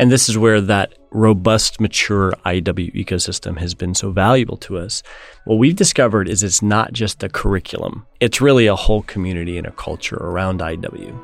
And 0.00 0.10
this 0.10 0.30
is 0.30 0.38
where 0.38 0.62
that 0.62 0.94
robust, 1.10 1.78
mature 1.78 2.32
IEW 2.46 2.94
ecosystem 2.94 3.58
has 3.58 3.74
been 3.74 3.94
so 3.94 4.10
valuable 4.10 4.56
to 4.56 4.78
us. 4.78 5.02
What 5.44 5.56
we've 5.56 5.76
discovered 5.76 6.26
is 6.26 6.42
it's 6.42 6.62
not 6.62 6.94
just 6.94 7.22
a 7.22 7.28
curriculum, 7.28 8.06
it's 8.18 8.40
really 8.40 8.66
a 8.66 8.74
whole 8.74 9.02
community 9.02 9.58
and 9.58 9.66
a 9.66 9.72
culture 9.72 10.16
around 10.16 10.60
IEW. 10.60 11.14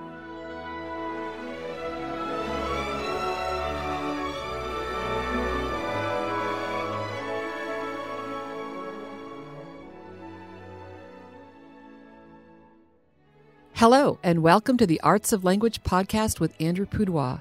Hello, 13.72 14.18
and 14.22 14.42
welcome 14.42 14.76
to 14.76 14.86
the 14.86 15.00
Arts 15.00 15.32
of 15.32 15.44
Language 15.44 15.82
podcast 15.82 16.40
with 16.40 16.54
Andrew 16.60 16.84
Pudewa, 16.84 17.40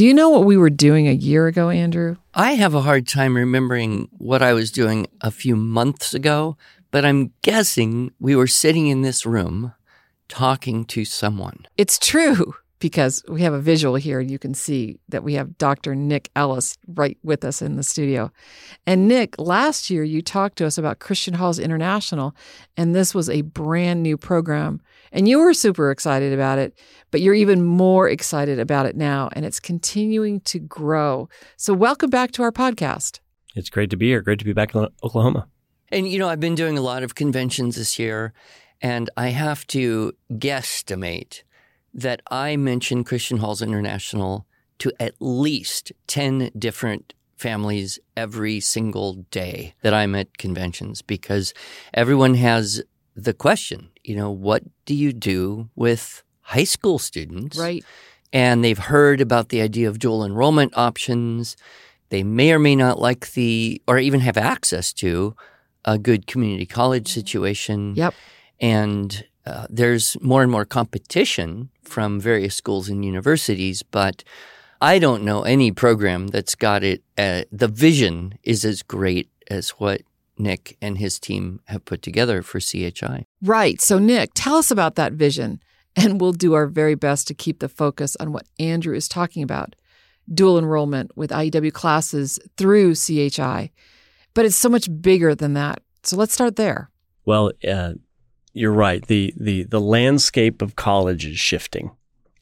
Do 0.00 0.06
you 0.06 0.14
know 0.14 0.30
what 0.30 0.46
we 0.46 0.56
were 0.56 0.70
doing 0.70 1.08
a 1.08 1.12
year 1.12 1.46
ago, 1.46 1.68
Andrew? 1.68 2.16
I 2.32 2.52
have 2.52 2.72
a 2.72 2.80
hard 2.80 3.06
time 3.06 3.36
remembering 3.36 4.08
what 4.12 4.40
I 4.40 4.54
was 4.54 4.70
doing 4.70 5.06
a 5.20 5.30
few 5.30 5.54
months 5.56 6.14
ago, 6.14 6.56
but 6.90 7.04
I'm 7.04 7.34
guessing 7.42 8.10
we 8.18 8.34
were 8.34 8.46
sitting 8.46 8.86
in 8.86 9.02
this 9.02 9.26
room 9.26 9.74
talking 10.26 10.86
to 10.86 11.04
someone. 11.04 11.66
It's 11.76 11.98
true 11.98 12.54
because 12.78 13.22
we 13.28 13.42
have 13.42 13.52
a 13.52 13.60
visual 13.60 13.96
here 13.96 14.20
and 14.20 14.30
you 14.30 14.38
can 14.38 14.54
see 14.54 14.98
that 15.10 15.22
we 15.22 15.34
have 15.34 15.58
Dr. 15.58 15.94
Nick 15.94 16.30
Ellis 16.34 16.78
right 16.88 17.18
with 17.22 17.44
us 17.44 17.60
in 17.60 17.76
the 17.76 17.82
studio. 17.82 18.32
And 18.86 19.06
Nick, 19.06 19.38
last 19.38 19.90
year 19.90 20.02
you 20.02 20.22
talked 20.22 20.56
to 20.56 20.66
us 20.66 20.78
about 20.78 21.00
Christian 21.00 21.34
Halls 21.34 21.58
International, 21.58 22.34
and 22.74 22.94
this 22.94 23.14
was 23.14 23.28
a 23.28 23.42
brand 23.42 24.02
new 24.02 24.16
program. 24.16 24.80
And 25.12 25.28
you 25.28 25.38
were 25.38 25.54
super 25.54 25.90
excited 25.90 26.32
about 26.32 26.58
it, 26.58 26.78
but 27.10 27.20
you're 27.20 27.34
even 27.34 27.64
more 27.64 28.08
excited 28.08 28.58
about 28.58 28.86
it 28.86 28.96
now, 28.96 29.28
and 29.32 29.44
it's 29.44 29.58
continuing 29.58 30.40
to 30.42 30.58
grow. 30.58 31.28
So, 31.56 31.74
welcome 31.74 32.10
back 32.10 32.30
to 32.32 32.42
our 32.42 32.52
podcast. 32.52 33.20
It's 33.56 33.70
great 33.70 33.90
to 33.90 33.96
be 33.96 34.08
here. 34.08 34.20
Great 34.20 34.38
to 34.38 34.44
be 34.44 34.52
back 34.52 34.74
in 34.74 34.86
Oklahoma. 35.02 35.48
And, 35.88 36.08
you 36.08 36.18
know, 36.18 36.28
I've 36.28 36.40
been 36.40 36.54
doing 36.54 36.78
a 36.78 36.82
lot 36.82 37.02
of 37.02 37.16
conventions 37.16 37.76
this 37.76 37.98
year, 37.98 38.32
and 38.80 39.10
I 39.16 39.28
have 39.28 39.66
to 39.68 40.12
guesstimate 40.32 41.42
that 41.92 42.22
I 42.30 42.56
mention 42.56 43.02
Christian 43.02 43.38
Halls 43.38 43.62
International 43.62 44.46
to 44.78 44.92
at 45.00 45.14
least 45.18 45.92
10 46.06 46.52
different 46.56 47.14
families 47.36 47.98
every 48.16 48.60
single 48.60 49.14
day 49.30 49.74
that 49.82 49.94
I'm 49.94 50.14
at 50.14 50.38
conventions 50.38 51.02
because 51.02 51.54
everyone 51.92 52.34
has 52.34 52.82
the 53.16 53.34
question, 53.34 53.89
you 54.04 54.16
know, 54.16 54.30
what 54.30 54.62
do 54.84 54.94
you 54.94 55.12
do 55.12 55.68
with 55.74 56.22
high 56.40 56.64
school 56.64 56.98
students? 56.98 57.58
Right. 57.58 57.84
And 58.32 58.64
they've 58.64 58.78
heard 58.78 59.20
about 59.20 59.48
the 59.48 59.60
idea 59.60 59.88
of 59.88 59.98
dual 59.98 60.24
enrollment 60.24 60.72
options. 60.76 61.56
They 62.10 62.22
may 62.22 62.52
or 62.52 62.58
may 62.58 62.76
not 62.76 63.00
like 63.00 63.32
the, 63.32 63.82
or 63.86 63.98
even 63.98 64.20
have 64.20 64.36
access 64.36 64.92
to 64.94 65.34
a 65.84 65.98
good 65.98 66.26
community 66.26 66.66
college 66.66 67.08
situation. 67.08 67.94
Yep. 67.96 68.14
And 68.60 69.24
uh, 69.46 69.66
there's 69.70 70.16
more 70.20 70.42
and 70.42 70.50
more 70.50 70.64
competition 70.64 71.70
from 71.82 72.20
various 72.20 72.54
schools 72.54 72.88
and 72.88 73.04
universities, 73.04 73.82
but 73.82 74.22
I 74.80 74.98
don't 74.98 75.24
know 75.24 75.42
any 75.42 75.72
program 75.72 76.28
that's 76.28 76.54
got 76.54 76.82
it. 76.84 77.02
Uh, 77.18 77.42
the 77.50 77.68
vision 77.68 78.38
is 78.42 78.64
as 78.64 78.82
great 78.82 79.28
as 79.50 79.70
what 79.70 80.02
Nick 80.40 80.76
and 80.80 80.98
his 80.98 81.18
team 81.18 81.60
have 81.66 81.84
put 81.84 82.02
together 82.02 82.42
for 82.42 82.60
CHI. 82.60 83.26
Right. 83.42 83.80
So, 83.80 83.98
Nick, 83.98 84.30
tell 84.34 84.56
us 84.56 84.70
about 84.70 84.96
that 84.96 85.12
vision, 85.12 85.60
and 85.96 86.20
we'll 86.20 86.32
do 86.32 86.54
our 86.54 86.66
very 86.66 86.94
best 86.94 87.28
to 87.28 87.34
keep 87.34 87.60
the 87.60 87.68
focus 87.68 88.16
on 88.18 88.32
what 88.32 88.46
Andrew 88.58 88.94
is 88.94 89.08
talking 89.08 89.42
about 89.42 89.76
dual 90.32 90.58
enrollment 90.58 91.10
with 91.16 91.30
IEW 91.30 91.72
classes 91.72 92.38
through 92.56 92.94
CHI. 92.94 93.70
But 94.32 94.44
it's 94.44 94.56
so 94.56 94.68
much 94.68 94.88
bigger 95.00 95.34
than 95.34 95.54
that. 95.54 95.82
So, 96.02 96.16
let's 96.16 96.32
start 96.32 96.56
there. 96.56 96.90
Well, 97.24 97.52
uh, 97.68 97.94
you're 98.52 98.72
right. 98.72 99.06
The, 99.06 99.32
the, 99.36 99.64
the 99.64 99.80
landscape 99.80 100.62
of 100.62 100.76
college 100.76 101.26
is 101.26 101.38
shifting. 101.38 101.90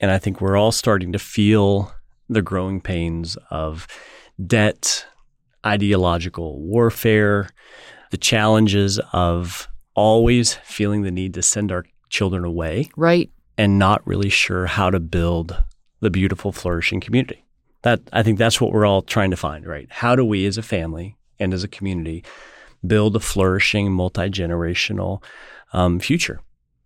And 0.00 0.10
I 0.10 0.18
think 0.18 0.40
we're 0.40 0.56
all 0.56 0.72
starting 0.72 1.12
to 1.12 1.18
feel 1.18 1.92
the 2.28 2.42
growing 2.42 2.80
pains 2.80 3.36
of 3.50 3.86
debt, 4.44 5.06
ideological 5.66 6.60
warfare, 6.60 7.48
the 8.10 8.16
challenges 8.16 9.00
of 9.12 9.68
always 9.94 10.54
feeling 10.54 11.02
the 11.02 11.10
need 11.10 11.34
to 11.34 11.42
send 11.42 11.72
our 11.72 11.84
children 12.08 12.44
away. 12.44 12.88
Right. 12.96 13.30
And 13.56 13.78
not 13.78 14.06
really 14.06 14.28
sure 14.28 14.66
how 14.66 14.90
to 14.90 15.00
build 15.00 15.64
the 16.00 16.10
beautiful, 16.10 16.52
flourishing 16.52 17.00
community. 17.00 17.44
That 17.82 18.00
I 18.12 18.22
think 18.22 18.38
that's 18.38 18.60
what 18.60 18.72
we're 18.72 18.86
all 18.86 19.02
trying 19.02 19.30
to 19.30 19.36
find, 19.36 19.66
right? 19.66 19.88
How 19.90 20.16
do 20.16 20.24
we 20.24 20.46
as 20.46 20.58
a 20.58 20.62
family 20.62 21.16
and 21.38 21.52
as 21.52 21.64
a 21.64 21.68
community 21.68 22.24
build 22.86 23.16
a 23.16 23.20
flourishing, 23.20 23.92
multi 23.92 24.28
generational 24.30 25.22
um, 25.72 25.98
future 25.98 26.40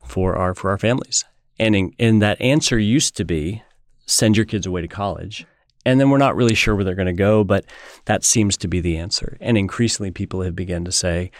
for 0.05 0.37
our 0.37 0.55
for 0.55 0.71
our 0.71 0.79
families? 0.79 1.25
And 1.59 1.77
in, 1.77 1.95
and 1.99 2.23
that 2.23 2.41
answer 2.41 2.79
used 2.79 3.17
to 3.19 3.25
be 3.25 3.63
send 4.07 4.37
your 4.37 4.47
kids 4.47 4.67
away 4.67 4.83
to 4.83 4.89
college 4.89 5.47
and 5.85 5.99
then 5.99 6.11
we're 6.11 6.19
not 6.19 6.37
really 6.37 6.55
sure 6.55 6.75
where 6.75 6.85
they're 6.85 6.95
going 6.95 7.07
to 7.07 7.13
go, 7.13 7.45
but 7.45 7.65
that 8.05 8.25
seems 8.25 8.57
to 8.59 8.69
be 8.69 8.81
the 8.81 8.97
answer. 8.97 9.37
And 9.41 9.59
increasingly, 9.59 10.11
people 10.11 10.43
have 10.43 10.55
begun 10.55 10.85
to 10.85 10.93
say, 10.93 11.31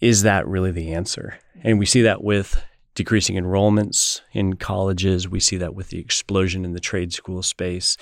is 0.00 0.22
that 0.22 0.46
really 0.46 0.70
the 0.70 0.92
answer? 0.92 1.38
And 1.62 1.78
we 1.78 1.86
see 1.86 2.02
that 2.02 2.22
with 2.22 2.62
decreasing 2.94 3.36
enrollments 3.36 4.20
in 4.32 4.56
colleges. 4.56 5.28
We 5.28 5.40
see 5.40 5.56
that 5.56 5.74
with 5.74 5.88
the 5.88 5.98
explosion 5.98 6.64
in 6.64 6.72
the 6.72 6.80
trade 6.80 7.12
school 7.12 7.42
space. 7.42 7.96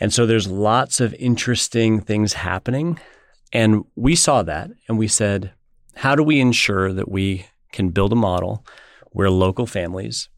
And 0.00 0.12
so 0.12 0.26
there's 0.26 0.48
lots 0.48 1.00
of 1.00 1.14
interesting 1.14 2.00
things 2.00 2.34
happening. 2.34 2.98
And 3.52 3.84
we 3.94 4.14
saw 4.14 4.42
that 4.42 4.70
and 4.88 4.98
we 4.98 5.08
said, 5.08 5.52
how 5.96 6.14
do 6.14 6.22
we 6.22 6.40
ensure 6.40 6.92
that 6.92 7.10
we 7.10 7.46
can 7.72 7.90
build 7.90 8.12
a 8.12 8.16
model 8.16 8.64
where 9.12 9.30
local 9.30 9.66
families, 9.66 10.28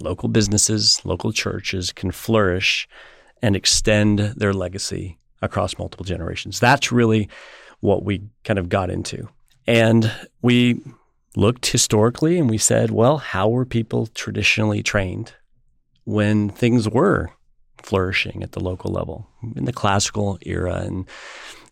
local 0.00 0.28
businesses, 0.28 1.04
local 1.04 1.32
churches 1.32 1.92
can 1.92 2.10
flourish 2.10 2.88
and 3.42 3.56
extend 3.56 4.18
their 4.18 4.52
legacy 4.52 5.18
across 5.42 5.78
multiple 5.78 6.04
generations. 6.04 6.60
That's 6.60 6.90
really 6.90 7.28
what 7.80 8.04
we 8.04 8.22
kind 8.44 8.58
of 8.58 8.68
got 8.68 8.90
into. 8.90 9.28
And 9.66 10.10
we 10.42 10.80
looked 11.36 11.66
historically 11.66 12.38
and 12.38 12.48
we 12.48 12.58
said, 12.58 12.90
well, 12.90 13.18
how 13.18 13.48
were 13.48 13.66
people 13.66 14.06
traditionally 14.08 14.82
trained 14.82 15.34
when 16.04 16.48
things 16.48 16.88
were 16.88 17.30
flourishing 17.82 18.42
at 18.42 18.52
the 18.52 18.60
local 18.60 18.90
level 18.90 19.28
in 19.54 19.64
the 19.64 19.72
classical 19.72 20.38
era 20.42 20.74
and 20.76 21.06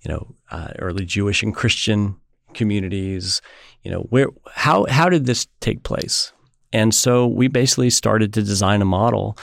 you 0.02 0.12
know 0.12 0.34
uh, 0.50 0.68
early 0.78 1.04
Jewish 1.04 1.42
and 1.42 1.54
Christian 1.54 2.16
communities 2.52 3.40
you 3.82 3.90
know 3.90 4.00
where 4.10 4.28
how 4.52 4.86
how 4.88 5.08
did 5.08 5.26
this 5.26 5.48
take 5.60 5.82
place 5.82 6.32
and 6.72 6.94
so 6.94 7.26
we 7.26 7.48
basically 7.48 7.90
started 7.90 8.32
to 8.34 8.42
design 8.42 8.80
a 8.80 8.84
model 8.84 9.36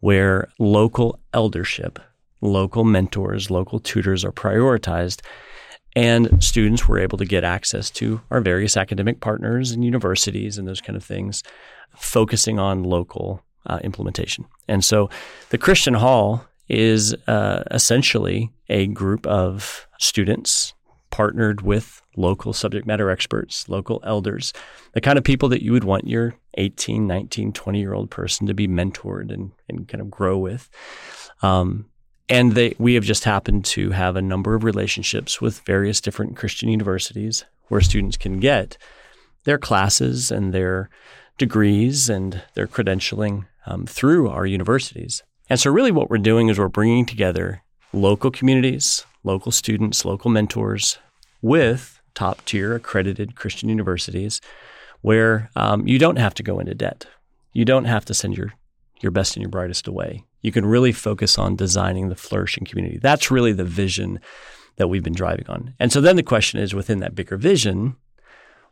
where 0.00 0.48
local 0.58 1.18
eldership, 1.32 1.98
local 2.40 2.84
mentors, 2.84 3.50
local 3.50 3.80
tutors 3.80 4.24
are 4.24 4.32
prioritized. 4.32 5.20
And 5.96 6.42
students 6.42 6.86
were 6.86 6.98
able 6.98 7.18
to 7.18 7.24
get 7.24 7.42
access 7.42 7.90
to 7.92 8.20
our 8.30 8.40
various 8.40 8.76
academic 8.76 9.20
partners 9.20 9.72
and 9.72 9.84
universities 9.84 10.56
and 10.56 10.68
those 10.68 10.80
kind 10.80 10.96
of 10.96 11.02
things, 11.02 11.42
focusing 11.96 12.58
on 12.58 12.84
local 12.84 13.42
uh, 13.66 13.80
implementation. 13.82 14.44
And 14.68 14.84
so 14.84 15.10
the 15.50 15.58
Christian 15.58 15.94
Hall 15.94 16.44
is 16.68 17.14
uh, 17.26 17.64
essentially 17.70 18.50
a 18.68 18.86
group 18.86 19.26
of 19.26 19.88
students 19.98 20.74
partnered 21.10 21.62
with 21.62 22.02
local 22.16 22.52
subject 22.52 22.86
matter 22.86 23.10
experts, 23.10 23.68
local 23.68 24.00
elders, 24.04 24.52
the 24.92 25.00
kind 25.00 25.18
of 25.18 25.24
people 25.24 25.48
that 25.48 25.62
you 25.62 25.72
would 25.72 25.84
want 25.84 26.06
your 26.06 26.34
18, 26.58 27.06
19, 27.06 27.52
20 27.52 27.80
year 27.80 27.94
old 27.94 28.10
person 28.10 28.46
to 28.46 28.54
be 28.54 28.68
mentored 28.68 29.32
and, 29.32 29.52
and 29.68 29.88
kind 29.88 30.02
of 30.02 30.10
grow 30.10 30.36
with. 30.36 30.68
Um, 31.42 31.86
and 32.28 32.52
they, 32.52 32.74
we 32.78 32.94
have 32.94 33.04
just 33.04 33.24
happened 33.24 33.64
to 33.66 33.90
have 33.90 34.16
a 34.16 34.22
number 34.22 34.54
of 34.54 34.64
relationships 34.64 35.40
with 35.40 35.60
various 35.60 36.00
different 36.00 36.36
Christian 36.36 36.68
universities 36.68 37.44
where 37.68 37.80
students 37.80 38.16
can 38.16 38.38
get 38.38 38.76
their 39.44 39.58
classes 39.58 40.30
and 40.30 40.52
their 40.52 40.90
degrees 41.38 42.10
and 42.10 42.42
their 42.54 42.66
credentialing 42.66 43.46
um, 43.66 43.86
through 43.86 44.28
our 44.28 44.44
universities. 44.44 45.22
And 45.48 45.58
so, 45.58 45.70
really, 45.70 45.92
what 45.92 46.10
we're 46.10 46.18
doing 46.18 46.48
is 46.48 46.58
we're 46.58 46.68
bringing 46.68 47.06
together 47.06 47.62
local 47.92 48.30
communities, 48.30 49.06
local 49.24 49.52
students, 49.52 50.04
local 50.04 50.30
mentors 50.30 50.98
with 51.40 52.00
top 52.14 52.44
tier 52.44 52.74
accredited 52.74 53.36
Christian 53.36 53.68
universities 53.68 54.40
where 55.02 55.50
um, 55.56 55.86
you 55.86 55.98
don't 55.98 56.18
have 56.18 56.34
to 56.34 56.42
go 56.42 56.58
into 56.58 56.74
debt. 56.74 57.06
You 57.52 57.64
don't 57.64 57.86
have 57.86 58.04
to 58.06 58.14
send 58.14 58.36
your, 58.36 58.52
your 59.00 59.12
best 59.12 59.36
and 59.36 59.42
your 59.42 59.50
brightest 59.50 59.86
away. 59.86 60.24
You 60.42 60.52
can 60.52 60.66
really 60.66 60.92
focus 60.92 61.38
on 61.38 61.56
designing 61.56 62.08
the 62.08 62.16
flourishing 62.16 62.64
community. 62.64 62.98
That's 62.98 63.30
really 63.30 63.52
the 63.52 63.64
vision 63.64 64.20
that 64.76 64.88
we've 64.88 65.02
been 65.02 65.14
driving 65.14 65.46
on. 65.48 65.74
And 65.78 65.92
so 65.92 66.00
then 66.00 66.16
the 66.16 66.22
question 66.22 66.60
is 66.60 66.74
within 66.74 67.00
that 67.00 67.14
bigger 67.14 67.36
vision, 67.36 67.96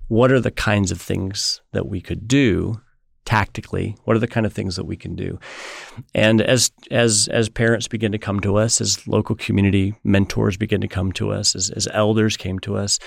what 0.08 0.30
are 0.30 0.40
the 0.40 0.52
kinds 0.52 0.92
of 0.92 1.00
things 1.00 1.60
that 1.72 1.88
we 1.88 2.00
could 2.00 2.28
do 2.28 2.80
tactically 3.26 3.96
what 4.04 4.16
are 4.16 4.20
the 4.20 4.28
kind 4.28 4.46
of 4.46 4.52
things 4.52 4.76
that 4.76 4.84
we 4.84 4.96
can 4.96 5.16
do 5.16 5.38
and 6.14 6.40
as 6.40 6.70
as 6.92 7.28
as 7.32 7.48
parents 7.48 7.88
begin 7.88 8.12
to 8.12 8.18
come 8.18 8.38
to 8.38 8.56
us 8.56 8.80
as 8.80 9.06
local 9.08 9.34
community 9.34 9.94
mentors 10.04 10.56
begin 10.56 10.80
to 10.80 10.86
come 10.86 11.10
to 11.10 11.32
us 11.32 11.56
as, 11.56 11.68
as 11.70 11.88
elders 11.92 12.36
came 12.36 12.58
to 12.60 12.76
us 12.76 13.00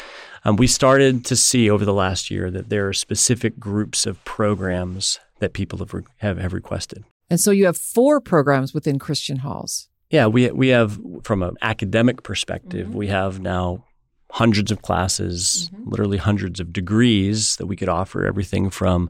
um, 0.44 0.57
we 0.57 0.68
started 0.68 1.24
to 1.24 1.38
see 1.38 1.69
over 1.69 1.86
the 1.86 1.94
last 1.94 2.30
year 2.30 2.51
that 2.51 2.69
there 2.69 2.88
are 2.88 2.94
specific 2.94 3.57
groups 3.57 4.06
of 4.06 4.24
programs 4.25 5.19
that 5.39 5.54
people 5.54 5.80
have, 5.80 5.94
re- 5.94 6.04
have, 6.18 6.38
have 6.38 6.54
requested 6.54 7.06
and 7.30 7.39
so 7.39 7.50
you 7.50 7.65
have 7.65 7.77
four 7.77 8.19
programs 8.19 8.74
within 8.74 9.00
christian 9.00 9.38
halls 9.38 9.88
yeah 10.10 10.27
we, 10.27 10.51
we 10.51 10.68
have 10.68 11.00
from 11.24 11.42
an 11.42 11.56
academic 11.62 12.24
perspective 12.24 12.88
mm-hmm. 12.88 12.98
we 12.98 13.07
have 13.07 13.39
now 13.39 13.86
hundreds 14.31 14.69
of 14.69 14.81
classes 14.81 15.69
mm-hmm. 15.74 15.89
literally 15.89 16.18
hundreds 16.18 16.60
of 16.60 16.74
degrees 16.74 17.56
that 17.56 17.68
we 17.68 17.77
could 17.77 17.89
offer 17.89 18.25
everything 18.25 18.69
from 18.69 19.10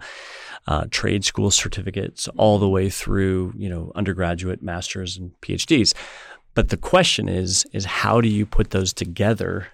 uh, 0.69 0.85
trade 0.91 1.25
school 1.25 1.49
certificates 1.49 2.27
all 2.37 2.59
the 2.59 2.69
way 2.69 2.91
through, 2.91 3.51
you 3.57 3.67
know, 3.67 3.91
undergraduate, 3.95 4.61
masters, 4.61 5.17
and 5.17 5.31
PhDs. 5.41 5.95
But 6.53 6.69
the 6.69 6.77
question 6.77 7.27
is, 7.27 7.65
is 7.73 7.85
how 7.85 8.21
do 8.21 8.27
you 8.27 8.45
put 8.45 8.69
those 8.69 8.93
together 8.93 9.67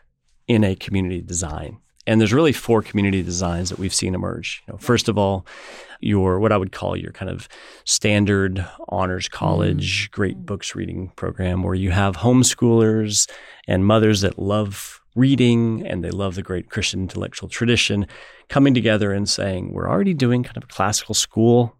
in 0.48 0.64
a 0.64 0.74
community 0.74 1.22
design? 1.22 1.80
And 2.08 2.22
there's 2.22 2.32
really 2.32 2.54
four 2.54 2.82
community 2.82 3.24
designs 3.24 3.70
that 3.70 3.80
we've 3.80 3.94
seen 3.94 4.16
emerge. 4.16 4.64
You 4.68 4.74
know, 4.74 4.78
first 4.78 5.10
of 5.10 5.18
all, 5.18 5.46
your 6.00 6.40
what 6.40 6.54
I 6.54 6.58
would 6.58 6.72
call 6.72 6.96
your 6.96 7.12
kind 7.12 7.30
of 7.30 7.50
standard 7.84 8.66
honors 8.88 9.28
college, 9.28 10.08
mm. 10.08 10.12
great 10.12 10.46
books 10.46 10.76
reading 10.76 11.12
program 11.18 11.64
where 11.64 11.76
you 11.76 11.92
have 11.92 12.18
homeschoolers 12.18 13.30
and 13.68 13.86
mothers 13.86 14.22
that 14.22 14.40
love 14.40 15.02
reading 15.16 15.86
and 15.88 16.04
they 16.04 16.12
love 16.12 16.36
the 16.36 16.44
great 16.44 16.70
Christian 16.70 17.02
intellectual 17.02 17.50
tradition 17.50 18.06
coming 18.50 18.74
together 18.74 19.12
and 19.12 19.28
saying, 19.28 19.74
we're 19.74 19.90
already 19.90 20.14
doing 20.14 20.44
kind 20.44 20.58
of 20.58 20.64
a 20.66 20.68
classical 20.68 21.16
school. 21.16 21.76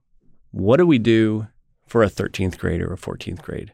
What 0.52 0.78
do 0.78 0.88
we 0.88 0.98
do 0.98 1.48
for 1.86 2.02
a 2.02 2.10
13th 2.10 2.58
grade 2.58 2.82
or 2.82 2.94
a 2.94 2.98
14th 2.98 3.42
grade? 3.42 3.74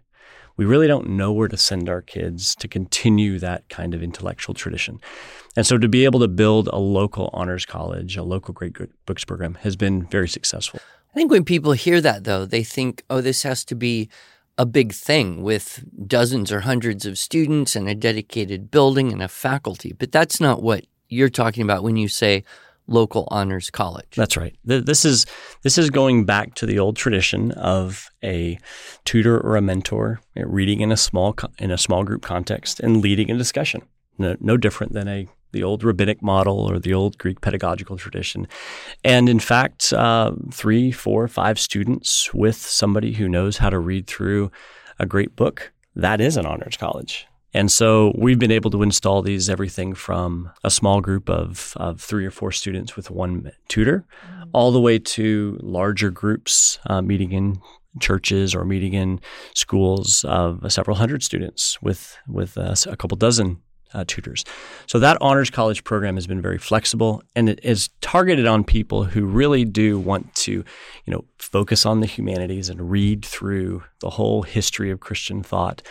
We 0.58 0.66
really 0.66 0.88
don't 0.88 1.10
know 1.10 1.32
where 1.32 1.48
to 1.48 1.58
send 1.58 1.90
our 1.90 2.02
kids 2.02 2.56
to 2.56 2.68
continue 2.68 3.40
that 3.40 3.70
kind 3.70 3.94
of 3.94 4.04
intellectual 4.04 4.54
tradition. 4.54 5.00
And 5.56 5.66
so 5.66 5.78
to 5.78 5.88
be 5.88 6.06
able 6.06 6.20
to 6.20 6.28
build 6.28 6.68
a 6.68 6.78
local 6.78 7.30
honors 7.34 7.66
college, 7.66 8.18
a 8.18 8.24
local 8.24 8.54
great 8.54 8.76
books 9.06 9.24
program 9.24 9.56
has 9.62 9.76
been 9.76 10.06
very 10.08 10.28
successful. 10.28 10.80
I 11.12 11.14
think 11.14 11.32
when 11.32 11.46
people 11.46 11.74
hear 11.74 12.00
that, 12.02 12.24
though, 12.24 12.46
they 12.46 12.64
think, 12.64 13.04
oh, 13.10 13.22
this 13.22 13.44
has 13.44 13.66
to 13.66 13.76
be 13.76 14.10
a 14.58 14.66
big 14.66 14.94
thing 14.94 15.42
with 15.44 15.84
dozens 16.08 16.52
or 16.52 16.62
hundreds 16.62 17.06
of 17.06 17.18
students 17.18 17.76
and 17.76 17.88
a 17.90 17.96
dedicated 17.96 18.70
building 18.70 19.12
and 19.12 19.22
a 19.22 19.28
faculty. 19.28 19.94
But 19.94 20.12
that's 20.12 20.40
not 20.40 20.62
what 20.62 20.86
you're 21.10 21.30
talking 21.30 21.64
about 21.64 21.84
when 21.84 21.98
you 21.98 22.08
say 22.08 22.44
local 22.88 23.28
honors 23.32 23.70
college. 23.70 24.16
That's 24.16 24.38
right. 24.38 24.56
This 24.66 25.06
is 25.06 25.26
this 25.64 25.78
is 25.78 25.90
going 25.90 26.26
back 26.26 26.56
to 26.56 26.66
the 26.66 26.80
old 26.80 26.96
tradition 26.96 27.52
of 27.54 28.10
a 28.24 28.58
tutor 29.06 29.40
or 29.40 29.56
a 29.56 29.62
mentor 29.62 30.20
reading 30.36 30.82
in 30.82 30.92
a 30.92 30.98
small 30.98 31.36
in 31.58 31.72
a 31.72 31.78
small 31.78 32.04
group 32.04 32.22
context 32.22 32.80
and 32.80 33.02
leading 33.02 33.32
a 33.32 33.38
discussion. 33.38 33.84
No, 34.18 34.36
no 34.40 34.58
different 34.58 34.94
than 34.94 35.08
a 35.08 35.28
the 35.52 35.64
old 35.64 35.84
rabbinic 35.84 36.22
model 36.22 36.60
or 36.60 36.80
the 36.80 36.94
old 36.94 37.18
Greek 37.18 37.42
pedagogical 37.42 37.98
tradition. 37.98 38.48
And 39.04 39.30
in 39.30 39.40
fact, 39.40 39.94
uh, 39.94 40.32
three, 40.52 40.92
four, 40.92 41.28
five 41.28 41.60
students 41.60 42.34
with 42.34 42.56
somebody 42.56 43.14
who 43.14 43.30
knows 43.30 43.58
how 43.58 43.70
to 43.70 43.80
read 43.80 44.08
through 44.08 44.52
a 45.00 45.06
great 45.06 45.36
book, 45.36 45.72
that 45.96 46.22
is 46.22 46.38
an 46.38 46.46
honors 46.46 46.78
college. 46.78 47.28
And 47.54 47.70
so 47.70 48.14
we've 48.18 48.40
been 48.40 48.52
able 48.52 48.72
to 48.72 48.82
install 48.82 49.22
these 49.22 49.50
everything 49.50 49.94
from 49.94 50.50
a 50.64 50.72
small 50.72 51.02
group 51.02 51.30
of, 51.30 51.74
of 51.76 52.00
three 52.00 52.26
or 52.26 52.32
four 52.32 52.52
students 52.52 52.96
with 52.96 53.12
one 53.12 53.52
tutor, 53.68 54.06
mm-hmm. 54.26 54.44
all 54.54 54.72
the 54.72 54.80
way 54.80 55.00
to 55.00 55.58
larger 55.62 56.12
groups 56.12 56.80
uh, 56.86 57.02
meeting 57.02 57.34
in 57.34 57.60
churches 58.00 58.56
or 58.56 58.64
meeting 58.64 58.94
in 58.94 59.20
schools 59.54 60.24
of 60.24 60.72
several 60.72 60.96
hundred 60.96 61.24
students 61.24 61.82
with 61.82 62.18
with 62.26 62.58
uh, 62.58 62.74
a 62.88 62.96
couple 62.96 63.18
dozen 63.18 63.62
uh, 63.94 64.04
tutors. 64.08 64.44
So 64.88 65.00
that 65.00 65.18
honors 65.22 65.50
college 65.50 65.84
program 65.84 66.16
has 66.16 66.28
been 66.28 66.42
very 66.42 66.58
flexible 66.58 67.24
and 67.36 67.50
it 67.50 67.60
is 67.64 67.90
targeted 68.02 68.46
on 68.46 68.64
people 68.64 69.04
who 69.04 69.26
really 69.26 69.66
do 69.66 70.00
want 70.00 70.34
to, 70.36 70.52
you 70.52 70.64
know, 71.08 71.26
focus 71.38 71.86
on 71.86 72.00
the 72.00 72.08
humanities 72.08 72.70
and 72.70 72.90
read 72.90 73.26
through 73.26 73.84
the 74.00 74.12
whole 74.12 74.44
history 74.44 74.92
of 74.92 75.00
Christian 75.00 75.44
thought. 75.44 75.82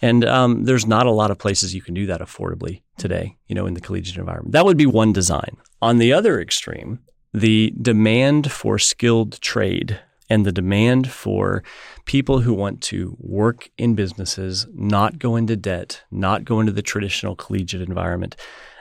And 0.00 0.24
um, 0.24 0.64
there's 0.64 0.86
not 0.86 1.06
a 1.06 1.10
lot 1.10 1.30
of 1.30 1.38
places 1.38 1.74
you 1.74 1.82
can 1.82 1.94
do 1.94 2.06
that 2.06 2.20
affordably 2.20 2.82
today, 2.98 3.36
you 3.46 3.54
know, 3.54 3.66
in 3.66 3.74
the 3.74 3.80
collegiate 3.80 4.16
environment. 4.16 4.52
That 4.52 4.64
would 4.64 4.76
be 4.76 4.86
one 4.86 5.12
design. 5.12 5.56
On 5.82 5.98
the 5.98 6.12
other 6.12 6.40
extreme, 6.40 7.00
the 7.32 7.74
demand 7.80 8.50
for 8.50 8.78
skilled 8.78 9.40
trade 9.40 10.00
and 10.28 10.44
the 10.44 10.52
demand 10.52 11.10
for 11.10 11.62
people 12.04 12.40
who 12.40 12.52
want 12.52 12.80
to 12.82 13.16
work 13.18 13.70
in 13.78 13.94
businesses, 13.94 14.66
not 14.74 15.18
go 15.18 15.36
into 15.36 15.56
debt, 15.56 16.02
not 16.10 16.44
go 16.44 16.60
into 16.60 16.72
the 16.72 16.82
traditional 16.82 17.34
collegiate 17.34 17.82
environment, 17.82 18.36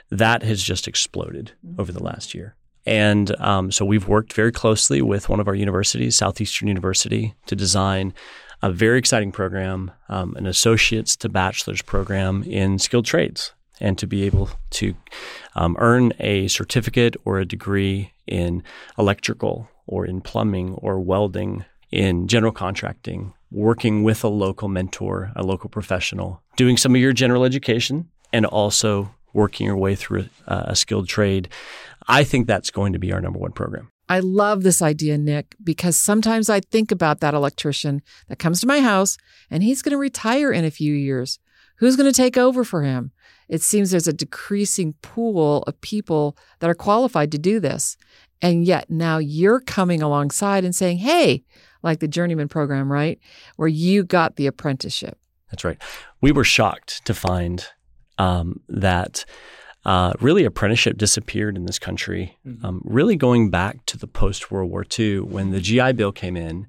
that 0.09 0.43
has 0.43 0.61
just 0.61 0.87
exploded 0.87 1.53
mm-hmm. 1.65 1.79
over 1.79 1.91
the 1.91 2.03
last 2.03 2.33
year. 2.33 2.55
And 2.85 3.35
um, 3.41 3.69
so 3.71 3.83
we've 3.83 4.07
worked 4.07 4.31
very 4.31 4.51
closely 4.51 5.01
with 5.01 5.27
one 5.27 5.41
of 5.41 5.47
our 5.47 5.55
universities, 5.55 6.15
Southeastern 6.15 6.69
University, 6.69 7.35
to 7.47 7.55
design 7.55 8.13
a 8.61 8.71
very 8.71 8.97
exciting 8.97 9.31
program, 9.31 9.91
um, 10.09 10.35
an 10.37 10.47
associate's 10.47 11.15
to 11.17 11.29
bachelor's 11.29 11.81
program 11.81 12.43
in 12.43 12.79
skilled 12.79 13.05
trades, 13.05 13.53
and 13.81 13.97
to 13.97 14.07
be 14.07 14.23
able 14.23 14.49
to 14.71 14.95
um, 15.55 15.75
earn 15.79 16.13
a 16.19 16.47
certificate 16.47 17.15
or 17.25 17.39
a 17.39 17.45
degree 17.45 18.13
in 18.25 18.63
electrical 18.97 19.69
or 19.87 20.05
in 20.05 20.21
plumbing 20.21 20.73
or 20.75 20.99
welding, 20.99 21.65
in 21.91 22.27
general 22.27 22.51
contracting, 22.51 23.33
working 23.49 24.03
with 24.03 24.23
a 24.23 24.27
local 24.27 24.67
mentor, 24.67 25.31
a 25.35 25.43
local 25.43 25.69
professional, 25.69 26.43
doing 26.55 26.77
some 26.77 26.93
of 26.93 27.01
your 27.01 27.13
general 27.13 27.43
education, 27.43 28.09
and 28.33 28.45
also 28.45 29.09
working 29.33 29.65
your 29.65 29.77
way 29.77 29.95
through 29.95 30.27
a, 30.47 30.65
a 30.67 30.75
skilled 30.75 31.07
trade. 31.07 31.49
I 32.07 32.23
think 32.23 32.47
that's 32.47 32.71
going 32.71 32.93
to 32.93 32.99
be 32.99 33.11
our 33.11 33.21
number 33.21 33.39
one 33.39 33.51
program. 33.51 33.89
I 34.09 34.19
love 34.19 34.63
this 34.63 34.81
idea, 34.81 35.17
Nick, 35.17 35.55
because 35.61 35.97
sometimes 35.97 36.49
I 36.49 36.61
think 36.61 36.91
about 36.91 37.19
that 37.19 37.33
electrician 37.33 38.01
that 38.29 38.39
comes 38.39 38.61
to 38.61 38.67
my 38.67 38.79
house 38.79 39.17
and 39.51 39.63
he's 39.63 39.81
going 39.81 39.91
to 39.91 39.97
retire 39.97 40.51
in 40.51 40.63
a 40.63 40.71
few 40.71 40.93
years. 40.93 41.39
Who's 41.77 41.95
going 41.95 42.11
to 42.11 42.15
take 42.15 42.37
over 42.37 42.63
for 42.63 42.83
him? 42.83 43.11
It 43.49 43.61
seems 43.61 43.91
there's 43.91 44.07
a 44.07 44.13
decreasing 44.13 44.95
pool 45.01 45.63
of 45.63 45.79
people 45.81 46.37
that 46.59 46.69
are 46.69 46.75
qualified 46.75 47.31
to 47.33 47.37
do 47.37 47.59
this. 47.59 47.97
And 48.41 48.65
yet 48.65 48.89
now 48.89 49.17
you're 49.17 49.59
coming 49.59 50.01
alongside 50.01 50.63
and 50.63 50.75
saying, 50.75 50.99
hey, 50.99 51.43
like 51.83 51.99
the 51.99 52.07
journeyman 52.07 52.47
program, 52.47 52.91
right? 52.91 53.19
Where 53.55 53.67
you 53.67 54.03
got 54.03 54.35
the 54.35 54.47
apprenticeship. 54.47 55.17
That's 55.51 55.63
right. 55.63 55.81
We 56.21 56.31
were 56.31 56.43
shocked 56.43 57.05
to 57.05 57.13
find 57.13 57.65
um, 58.17 58.61
that 58.67 59.25
uh, 59.85 60.13
really 60.19 60.43
apprenticeship 60.43 60.97
disappeared 60.97 61.55
in 61.55 61.65
this 61.65 61.79
country, 61.79 62.37
mm-hmm. 62.45 62.65
um, 62.65 62.81
really 62.83 63.15
going 63.15 63.49
back 63.49 63.85
to 63.85 63.97
the 63.97 64.07
post 64.07 64.51
World 64.51 64.69
War 64.69 64.85
II 64.97 65.21
when 65.21 65.51
the 65.51 65.61
GI 65.61 65.93
Bill 65.93 66.11
came 66.11 66.35
in. 66.35 66.67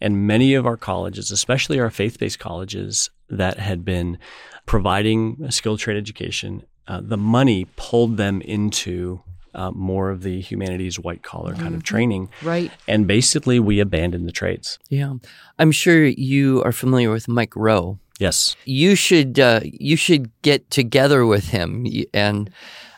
And 0.00 0.26
many 0.26 0.54
of 0.54 0.66
our 0.66 0.78
colleges, 0.78 1.30
especially 1.30 1.78
our 1.78 1.90
faith 1.90 2.18
based 2.18 2.38
colleges 2.38 3.10
that 3.28 3.58
had 3.58 3.84
been 3.84 4.18
providing 4.64 5.38
a 5.44 5.52
skilled 5.52 5.80
trade 5.80 5.96
education, 5.96 6.62
uh, 6.86 7.00
the 7.02 7.18
money 7.18 7.66
pulled 7.76 8.16
them 8.16 8.40
into 8.40 9.20
uh, 9.54 9.70
more 9.72 10.10
of 10.10 10.22
the 10.22 10.40
humanities 10.40 10.98
white 10.98 11.22
collar 11.22 11.54
kind 11.54 11.68
of 11.68 11.72
mm-hmm. 11.74 11.80
training. 11.80 12.30
Right. 12.42 12.70
And 12.86 13.06
basically, 13.06 13.58
we 13.58 13.80
abandoned 13.80 14.26
the 14.26 14.32
trades. 14.32 14.78
Yeah. 14.88 15.14
I'm 15.58 15.72
sure 15.72 16.04
you 16.04 16.62
are 16.64 16.72
familiar 16.72 17.10
with 17.10 17.28
Mike 17.28 17.54
Rowe. 17.56 17.98
Yes. 18.18 18.54
You 18.64 18.94
should 18.94 19.40
uh, 19.40 19.60
you 19.64 19.96
should 19.96 20.30
get 20.42 20.70
together 20.70 21.24
with 21.24 21.48
him 21.48 21.86
and 22.12 22.50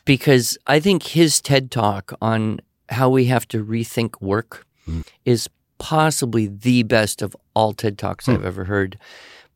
because 0.05 0.59
I 0.67 0.81
think 0.81 1.05
his 1.05 1.41
TED 1.41 1.71
talk 1.71 2.13
on 2.21 2.61
how 2.89 3.09
we 3.09 3.27
have 3.27 3.47
to 3.49 3.65
rethink 3.65 4.21
work 4.21 4.67
mm. 4.89 5.07
is 5.25 5.49
possibly 5.79 6.47
the 6.47 6.83
best 6.83 7.23
of 7.23 7.37
all 7.55 7.73
TED 7.73 7.99
talks 7.99 8.27
mm. 8.27 8.35
I've 8.35 8.45
ever 8.45 8.65
heard. 8.65 8.99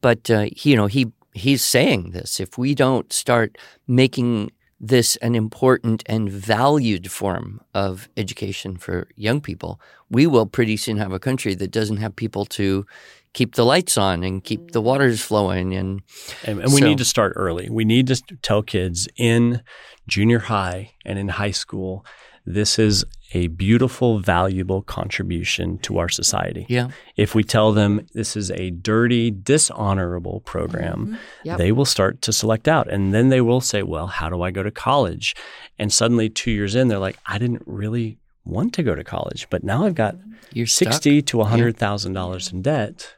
But 0.00 0.30
uh, 0.30 0.46
he, 0.52 0.70
you 0.70 0.76
know, 0.76 0.86
he 0.86 1.12
he's 1.34 1.64
saying 1.64 2.10
this: 2.10 2.40
if 2.40 2.56
we 2.56 2.74
don't 2.74 3.12
start 3.12 3.58
making 3.86 4.52
this 4.78 5.16
an 5.16 5.34
important 5.34 6.02
and 6.06 6.30
valued 6.30 7.10
form 7.10 7.60
of 7.74 8.08
education 8.16 8.76
for 8.76 9.08
young 9.16 9.40
people, 9.40 9.80
we 10.10 10.26
will 10.26 10.46
pretty 10.46 10.76
soon 10.76 10.98
have 10.98 11.12
a 11.12 11.18
country 11.18 11.54
that 11.54 11.70
doesn't 11.70 11.96
have 11.96 12.14
people 12.14 12.44
to 12.44 12.86
keep 13.32 13.54
the 13.54 13.64
lights 13.64 13.98
on 13.98 14.22
and 14.22 14.44
keep 14.44 14.70
the 14.70 14.80
waters 14.80 15.20
flowing 15.20 15.74
and 15.74 16.02
and, 16.44 16.60
and 16.60 16.72
we 16.72 16.80
need 16.80 16.98
to 16.98 17.04
start 17.04 17.34
early. 17.36 17.68
We 17.70 17.84
need 17.84 18.06
to 18.08 18.16
tell 18.42 18.62
kids 18.62 19.08
in 19.16 19.62
junior 20.06 20.38
high 20.38 20.92
and 21.04 21.18
in 21.18 21.28
high 21.28 21.50
school 21.50 22.04
this 22.46 22.78
is 22.78 23.04
a 23.34 23.48
beautiful, 23.48 24.20
valuable 24.20 24.82
contribution 24.82 25.78
to 25.78 25.98
our 25.98 26.08
society. 26.08 26.64
Yeah. 26.68 26.90
If 27.16 27.34
we 27.34 27.42
tell 27.42 27.72
them 27.72 28.06
this 28.14 28.36
is 28.36 28.50
a 28.52 28.70
dirty, 28.70 29.30
dishonorable 29.30 30.40
program, 30.40 31.06
mm-hmm. 31.06 31.16
yep. 31.42 31.58
they 31.58 31.72
will 31.72 31.84
start 31.84 32.22
to 32.22 32.32
select 32.32 32.68
out. 32.68 32.88
And 32.88 33.12
then 33.12 33.28
they 33.28 33.40
will 33.40 33.60
say, 33.60 33.82
well, 33.82 34.06
how 34.06 34.28
do 34.28 34.42
I 34.42 34.52
go 34.52 34.62
to 34.62 34.70
college? 34.70 35.34
And 35.78 35.92
suddenly, 35.92 36.28
two 36.28 36.52
years 36.52 36.74
in, 36.74 36.88
they're 36.88 36.98
like, 36.98 37.18
I 37.26 37.38
didn't 37.38 37.62
really 37.66 38.18
want 38.44 38.72
to 38.74 38.82
go 38.82 38.94
to 38.94 39.04
college, 39.04 39.48
but 39.50 39.64
now 39.64 39.84
I've 39.84 39.96
got 39.96 40.16
You're 40.52 40.66
sixty 40.66 41.18
stuck. 41.18 41.26
to 41.30 41.42
hundred 41.42 41.76
thousand 41.76 42.12
yeah. 42.12 42.20
dollars 42.20 42.52
in 42.52 42.62
debt, 42.62 43.16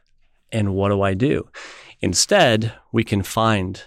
and 0.51 0.73
what 0.73 0.89
do 0.89 1.01
I 1.03 1.13
do? 1.13 1.47
Instead, 2.01 2.73
we 2.91 3.03
can 3.03 3.21
find 3.21 3.83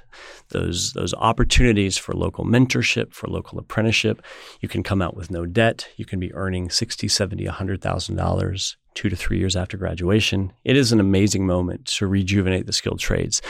those 0.52 0.92
those 0.92 1.12
opportunities 1.14 1.98
for 1.98 2.14
local 2.14 2.44
mentorship, 2.44 3.12
for 3.12 3.26
local 3.26 3.58
apprenticeship. 3.58 4.22
You 4.60 4.68
can 4.68 4.82
come 4.82 5.02
out 5.02 5.16
with 5.16 5.30
no 5.30 5.44
debt. 5.44 5.88
You 5.96 6.04
can 6.04 6.20
be 6.20 6.32
earning 6.34 6.70
60, 6.70 7.08
70, 7.08 7.44
$100,000 7.44 8.76
two 8.94 9.08
to 9.08 9.16
three 9.16 9.38
years 9.38 9.56
after 9.56 9.76
graduation. 9.76 10.52
It 10.64 10.76
is 10.76 10.92
an 10.92 11.00
amazing 11.00 11.46
moment 11.46 11.86
to 11.86 12.06
rejuvenate 12.06 12.66
the 12.66 12.72
skilled 12.72 12.98
trades. 12.98 13.40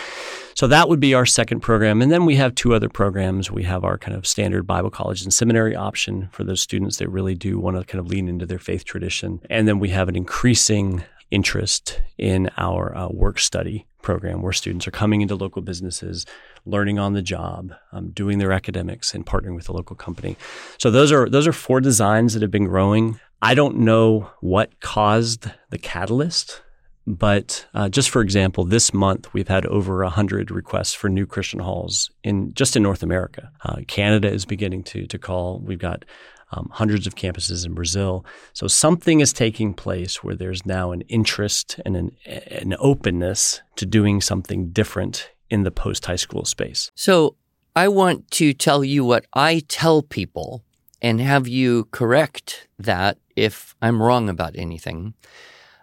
So 0.55 0.67
that 0.69 0.89
would 0.89 1.01
be 1.01 1.15
our 1.15 1.27
second 1.27 1.61
program. 1.61 2.03
And 2.03 2.13
then 2.13 2.27
we 2.27 2.37
have 2.37 2.55
two 2.55 2.75
other 2.75 2.89
programs. 2.89 3.51
We 3.51 3.65
have 3.65 3.85
our 3.85 3.99
kind 3.99 4.17
of 4.17 4.27
standard 4.27 4.67
Bible 4.67 4.91
college 4.91 5.23
and 5.23 5.33
seminary 5.33 5.75
option 5.75 6.29
for 6.33 6.45
those 6.45 6.61
students 6.61 6.99
that 6.99 7.09
really 7.09 7.35
do 7.35 7.59
want 7.59 7.77
to 7.77 7.85
kind 7.85 8.01
of 8.01 8.07
lean 8.07 8.29
into 8.29 8.47
their 8.47 8.59
faith 8.59 8.85
tradition. 8.85 9.41
And 9.51 9.67
then 9.67 9.79
we 9.79 9.89
have 9.91 10.09
an 10.09 10.17
increasing 10.17 11.05
interest 11.33 12.01
in 12.19 12.51
our 12.59 12.97
uh, 12.97 13.09
work 13.09 13.39
study 13.41 13.87
program 14.03 14.43
where 14.43 14.53
students 14.53 14.87
are 14.87 14.93
coming 14.93 15.23
into 15.23 15.35
local 15.35 15.63
businesses, 15.63 16.27
learning 16.67 16.99
on 16.99 17.15
the 17.15 17.23
job, 17.23 17.73
um, 17.93 18.11
doing 18.11 18.39
their 18.39 18.53
academics, 18.53 19.15
and 19.15 19.25
partnering 19.25 19.57
with 19.57 19.69
a 19.69 19.73
local 19.73 19.97
company. 19.97 20.37
So 20.79 20.91
those 20.91 21.11
are 21.11 21.29
those 21.29 21.47
are 21.47 21.53
four 21.53 21.81
designs 21.81 22.35
that 22.35 22.43
have 22.43 22.51
been 22.51 22.67
growing. 22.67 23.19
I 23.41 23.55
don't 23.55 23.79
know 23.79 24.31
what 24.41 24.79
caused 24.81 25.51
the 25.71 25.79
catalyst, 25.79 26.63
but 27.07 27.67
uh, 27.75 27.89
just 27.89 28.11
for 28.11 28.21
example, 28.21 28.65
this 28.65 28.93
month 28.93 29.33
we've 29.33 29.49
had 29.49 29.67
over 29.67 30.05
hundred 30.05 30.51
requests 30.51 30.95
for 30.95 31.09
new 31.09 31.27
Christian 31.27 31.61
halls 31.61 32.11
in 32.23 32.53
just 32.53 32.77
in 32.77 32.83
North 32.83 33.03
America. 33.03 33.51
Uh, 33.65 33.81
Canada 33.89 34.31
is 34.31 34.45
beginning 34.45 34.83
to 34.85 35.07
to 35.07 35.19
call. 35.19 35.61
We've 35.61 35.79
got 35.79 36.05
um, 36.53 36.69
hundreds 36.73 37.07
of 37.07 37.15
campuses 37.15 37.67
in 37.67 37.75
Brazil. 37.75 38.25
So 38.53 38.67
something 38.67 39.21
is 39.21 39.33
taking 39.33 39.75
place 39.75 40.23
where 40.23 40.35
there's 40.35 40.65
now 40.67 40.93
an 40.93 41.01
interest 41.03 41.81
and 41.85 41.97
an, 41.97 42.17
an 42.27 42.75
openness 42.79 43.63
to 43.77 43.87
doing 43.87 44.21
something 44.21 44.71
different 44.71 45.31
in 45.51 45.65
the 45.65 45.71
post 45.71 46.07
high 46.07 46.17
school 46.17 46.45
space. 46.45 46.91
So 46.95 47.37
I 47.75 47.89
want 47.89 48.31
to 48.33 48.53
tell 48.53 48.85
you 48.85 49.05
what 49.05 49.25
I 49.35 49.63
tell 49.69 50.03
people 50.03 50.63
and 51.01 51.21
have 51.21 51.49
you 51.49 51.87
correct 51.91 52.69
that 52.79 53.19
if 53.35 53.75
I'm 53.83 54.03
wrong 54.03 54.29
about 54.29 54.53
anything. 54.57 55.15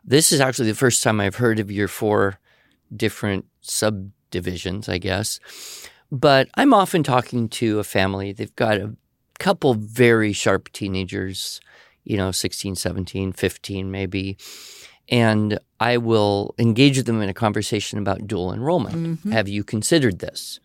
This 0.06 0.32
is 0.32 0.40
actually 0.40 0.70
the 0.70 0.76
first 0.76 1.04
time 1.04 1.20
I've 1.20 1.36
heard 1.36 1.60
of 1.60 1.70
your 1.70 1.88
four 1.88 2.40
different 2.96 3.46
subdivisions, 3.62 4.88
I 4.88 4.98
guess. 4.98 5.40
But 6.12 6.50
I'm 6.56 6.74
often 6.74 7.04
talking 7.04 7.50
to 7.50 7.80
a 7.80 7.84
family. 7.84 8.32
They've 8.32 8.56
got 8.56 8.78
a 8.78 8.96
couple 9.40 9.74
very 9.74 10.34
sharp 10.34 10.72
teenagers, 10.72 11.60
you 12.04 12.18
know, 12.18 12.32
16, 12.32 12.76
17, 12.76 13.34
15 13.34 13.92
maybe. 13.92 14.38
And 15.10 15.60
I 15.80 15.98
will 15.98 16.54
engage 16.60 17.02
them 17.04 17.22
in 17.22 17.30
a 17.30 17.34
conversation 17.34 17.98
about 17.98 18.28
dual 18.28 18.54
enrollment. 18.54 18.96
Mm-hmm. 18.96 19.32
Have 19.32 19.48
you 19.48 19.64
considered 19.64 20.20
this? 20.20 20.60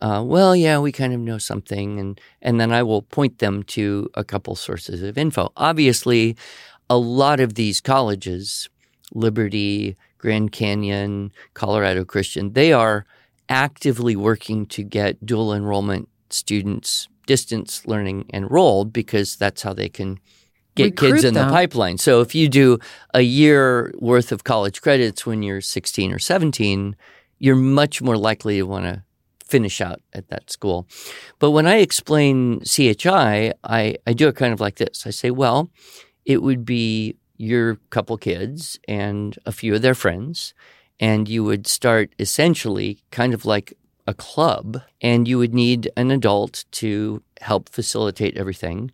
Uh, 0.00 0.22
well, 0.24 0.54
yeah, 0.54 0.78
we 0.78 0.92
kind 0.92 1.12
of 1.12 1.20
know 1.20 1.38
something, 1.38 1.98
and 1.98 2.20
and 2.40 2.60
then 2.60 2.72
I 2.72 2.84
will 2.84 3.02
point 3.02 3.38
them 3.38 3.64
to 3.64 4.08
a 4.14 4.22
couple 4.22 4.54
sources 4.54 5.02
of 5.02 5.18
info. 5.18 5.52
Obviously, 5.56 6.36
a 6.88 6.96
lot 6.96 7.40
of 7.40 7.54
these 7.54 7.80
colleges, 7.80 8.68
Liberty, 9.12 9.96
Grand 10.18 10.52
Canyon, 10.52 11.32
Colorado 11.54 12.04
Christian, 12.04 12.52
they 12.52 12.72
are 12.72 13.06
actively 13.48 14.14
working 14.14 14.66
to 14.66 14.84
get 14.84 15.24
dual 15.24 15.52
enrollment 15.52 16.08
students 16.30 17.08
distance 17.28 17.86
learning 17.86 18.24
enrolled 18.32 18.92
because 18.92 19.36
that's 19.36 19.62
how 19.62 19.74
they 19.74 19.88
can 19.88 20.18
get 20.74 20.92
Recruit 20.92 21.12
kids 21.12 21.24
in 21.24 21.34
them. 21.34 21.46
the 21.46 21.52
pipeline. 21.52 21.98
So 21.98 22.20
if 22.22 22.34
you 22.34 22.48
do 22.48 22.78
a 23.12 23.20
year 23.20 23.92
worth 23.98 24.32
of 24.32 24.44
college 24.44 24.80
credits 24.80 25.26
when 25.26 25.42
you're 25.42 25.60
16 25.60 26.10
or 26.10 26.18
17, 26.18 26.96
you're 27.38 27.54
much 27.54 28.00
more 28.00 28.16
likely 28.16 28.56
to 28.56 28.62
want 28.64 28.86
to 28.86 29.04
finish 29.44 29.80
out 29.80 30.00
at 30.12 30.28
that 30.28 30.50
school. 30.50 30.88
But 31.38 31.50
when 31.50 31.66
I 31.66 31.76
explain 31.76 32.60
CHI, 32.60 33.52
I, 33.62 33.96
I 34.06 34.12
do 34.14 34.28
it 34.28 34.36
kind 34.36 34.52
of 34.52 34.60
like 34.60 34.76
this. 34.76 35.06
I 35.06 35.10
say, 35.10 35.30
well, 35.30 35.70
it 36.24 36.42
would 36.42 36.64
be 36.64 37.16
your 37.36 37.76
couple 37.90 38.16
kids 38.16 38.78
and 38.88 39.38
a 39.46 39.52
few 39.52 39.74
of 39.74 39.82
their 39.82 39.94
friends, 39.94 40.54
and 40.98 41.28
you 41.28 41.44
would 41.44 41.66
start 41.66 42.14
essentially 42.18 42.98
kind 43.10 43.32
of 43.34 43.44
like 43.44 43.74
a 44.08 44.14
club 44.14 44.80
and 45.02 45.28
you 45.28 45.38
would 45.38 45.54
need 45.54 45.90
an 45.96 46.10
adult 46.10 46.64
to 46.72 47.22
help 47.42 47.68
facilitate 47.68 48.36
everything. 48.36 48.90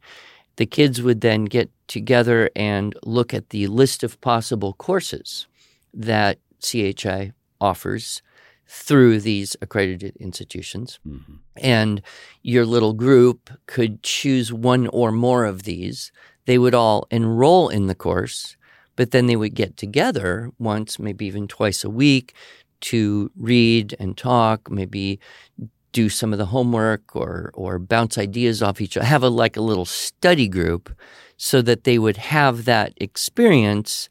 The 0.56 0.66
kids 0.66 1.00
would 1.00 1.20
then 1.20 1.44
get 1.44 1.70
together 1.86 2.50
and 2.56 2.94
look 3.04 3.32
at 3.32 3.50
the 3.50 3.68
list 3.68 4.02
of 4.02 4.20
possible 4.20 4.72
courses 4.72 5.46
that 5.94 6.38
CHI 6.60 7.32
offers 7.60 8.22
through 8.66 9.20
these 9.20 9.56
accredited 9.62 10.16
institutions. 10.16 10.98
Mm-hmm. 11.06 11.34
And 11.58 12.02
your 12.42 12.66
little 12.66 12.92
group 12.92 13.50
could 13.66 14.02
choose 14.02 14.52
one 14.52 14.88
or 14.88 15.12
more 15.12 15.44
of 15.44 15.62
these. 15.62 16.10
They 16.46 16.58
would 16.58 16.74
all 16.74 17.06
enroll 17.10 17.68
in 17.68 17.86
the 17.86 17.94
course, 17.94 18.56
but 18.96 19.12
then 19.12 19.26
they 19.26 19.36
would 19.36 19.54
get 19.54 19.76
together 19.76 20.50
once, 20.58 20.98
maybe 20.98 21.24
even 21.26 21.46
twice 21.46 21.84
a 21.84 21.90
week 21.90 22.34
to 22.84 23.30
read 23.36 23.96
and 23.98 24.16
talk, 24.16 24.70
maybe 24.70 25.18
do 25.92 26.08
some 26.08 26.32
of 26.32 26.38
the 26.38 26.46
homework 26.46 27.14
or 27.14 27.50
or 27.54 27.78
bounce 27.78 28.18
ideas 28.18 28.62
off 28.62 28.80
each 28.80 28.96
other, 28.96 29.06
have 29.06 29.22
a 29.22 29.28
like 29.28 29.56
a 29.56 29.60
little 29.60 29.84
study 29.84 30.48
group 30.48 30.90
so 31.36 31.62
that 31.62 31.84
they 31.84 31.98
would 31.98 32.16
have 32.16 32.64
that 32.64 32.92
experience 32.96 34.08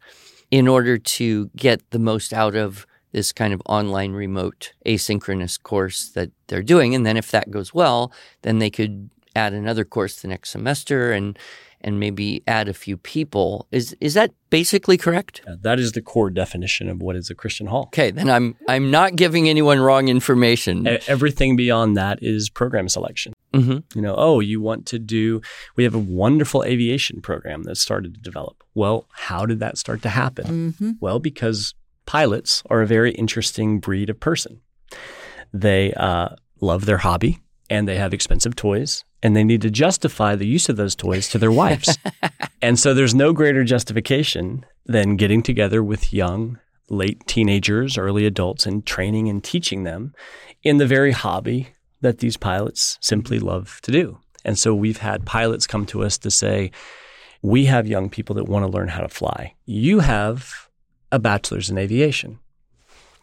in 0.50 0.68
order 0.68 0.98
to 0.98 1.50
get 1.56 1.82
the 1.92 2.00
most 2.00 2.34
out 2.34 2.56
of 2.56 2.86
this 3.12 3.32
kind 3.32 3.54
of 3.54 3.62
online 3.68 4.14
remote 4.14 4.74
asynchronous 4.86 5.62
course 5.62 6.10
that 6.10 6.32
they're 6.48 6.64
doing. 6.64 6.96
And 6.96 7.06
then 7.06 7.18
if 7.18 7.32
that 7.32 7.52
goes 7.52 7.74
well 7.74 8.12
then 8.42 8.60
they 8.60 8.70
could 8.70 9.10
add 9.36 9.54
another 9.54 9.86
course 9.86 10.22
the 10.22 10.28
next 10.28 10.52
semester 10.52 11.12
and 11.12 11.38
and 11.84 12.00
maybe 12.00 12.44
add 12.48 12.68
a 12.68 12.74
few 12.74 12.98
people. 12.98 13.68
Is 13.72 13.96
is 14.00 14.14
that 14.14 14.32
basically 14.50 14.98
correct? 14.98 15.42
Yeah, 15.48 15.56
that 15.62 15.80
is 15.80 15.92
the 15.92 16.02
core 16.02 16.30
definition 16.30 16.90
of 16.90 17.02
what 17.02 17.16
is 17.16 17.30
a 17.30 17.36
Christian 17.36 17.68
hall. 17.68 17.84
Okay, 17.88 18.12
then 18.12 18.30
I'm 18.30 18.56
I'm 18.68 18.92
not 18.92 19.16
giving 19.16 19.50
anyone 19.50 19.80
wrong 19.80 20.08
information. 20.08 20.88
Everything 21.08 21.56
beyond 21.56 21.98
that 21.98 22.20
is 22.22 22.50
program 22.50 22.90
selection. 22.90 23.34
Mm-hmm. 23.54 23.98
You 23.98 24.02
know, 24.02 24.16
oh, 24.18 24.40
you 24.40 24.62
want 24.62 24.86
to 24.88 25.00
do? 25.00 25.42
We 25.76 25.84
have 25.84 25.94
a 25.94 26.00
wonderful 26.00 26.64
aviation 26.64 27.22
program 27.22 27.64
that 27.64 27.78
started 27.78 28.16
to 28.16 28.20
develop. 28.20 28.64
Well, 28.74 29.08
how 29.12 29.46
did 29.46 29.60
that 29.60 29.78
start 29.78 30.02
to 30.04 30.10
happen? 30.10 30.74
Mm-hmm. 30.74 30.92
Well, 31.00 31.20
because 31.20 31.76
pilots 32.06 32.64
are 32.70 32.82
a 32.82 32.88
very 32.88 33.12
interesting 33.12 33.80
breed 33.80 34.10
of 34.10 34.20
person. 34.20 34.62
They 35.54 35.94
uh, 35.94 36.30
love 36.60 36.86
their 36.86 36.98
hobby 36.98 37.40
and 37.70 37.88
they 37.88 37.98
have 37.98 38.14
expensive 38.14 38.56
toys 38.56 39.06
and 39.24 39.36
they 39.36 39.44
need 39.44 39.62
to 39.62 39.72
justify 39.72 40.36
the 40.36 40.46
use 40.46 40.68
of 40.68 40.76
those 40.76 40.96
toys 40.96 41.30
to 41.30 41.38
their 41.38 41.52
wives. 41.52 41.98
and 42.62 42.78
so 42.78 42.94
there's 42.94 43.16
no 43.16 43.32
greater 43.32 43.64
justification 43.64 44.66
than 44.86 45.16
getting 45.16 45.42
together 45.42 45.82
with 45.82 46.14
young, 46.14 46.60
late 46.90 47.26
teenagers, 47.26 47.98
early 47.98 48.26
adults, 48.26 48.66
and 48.66 48.86
training 48.86 49.30
and 49.30 49.42
teaching 49.42 49.84
them 49.84 50.14
in 50.62 50.78
the 50.78 50.86
very 50.86 51.12
hobby 51.12 51.70
that 52.02 52.20
these 52.20 52.36
pilots 52.36 52.98
simply 53.00 53.40
love 53.40 53.80
to 53.84 53.92
do. 53.92 54.20
And 54.44 54.60
so 54.60 54.76
we've 54.76 54.98
had 54.98 55.26
pilots 55.26 55.66
come 55.66 55.86
to 55.88 56.04
us 56.04 56.18
to 56.18 56.30
say, 56.30 56.72
we 57.42 57.66
have 57.66 57.88
young 57.88 58.10
people 58.10 58.36
that 58.36 58.50
want 58.50 58.66
to 58.66 58.72
learn 58.72 58.90
how 58.90 59.02
to 59.02 59.08
fly. 59.08 59.54
You 59.66 60.02
have 60.02 60.68
a 61.14 61.20
bachelor's 61.20 61.70
in 61.70 61.78
aviation. 61.78 62.40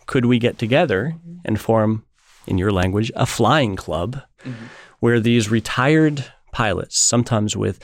Could 0.06 0.24
we 0.24 0.38
get 0.38 0.56
together 0.56 1.14
and 1.44 1.60
form, 1.60 2.06
in 2.46 2.56
your 2.56 2.72
language, 2.72 3.12
a 3.14 3.26
flying 3.26 3.76
club 3.76 4.22
mm-hmm 4.42 4.66
where 5.00 5.20
these 5.20 5.50
retired 5.50 6.24
pilots, 6.52 6.98
sometimes 6.98 7.56
with 7.56 7.82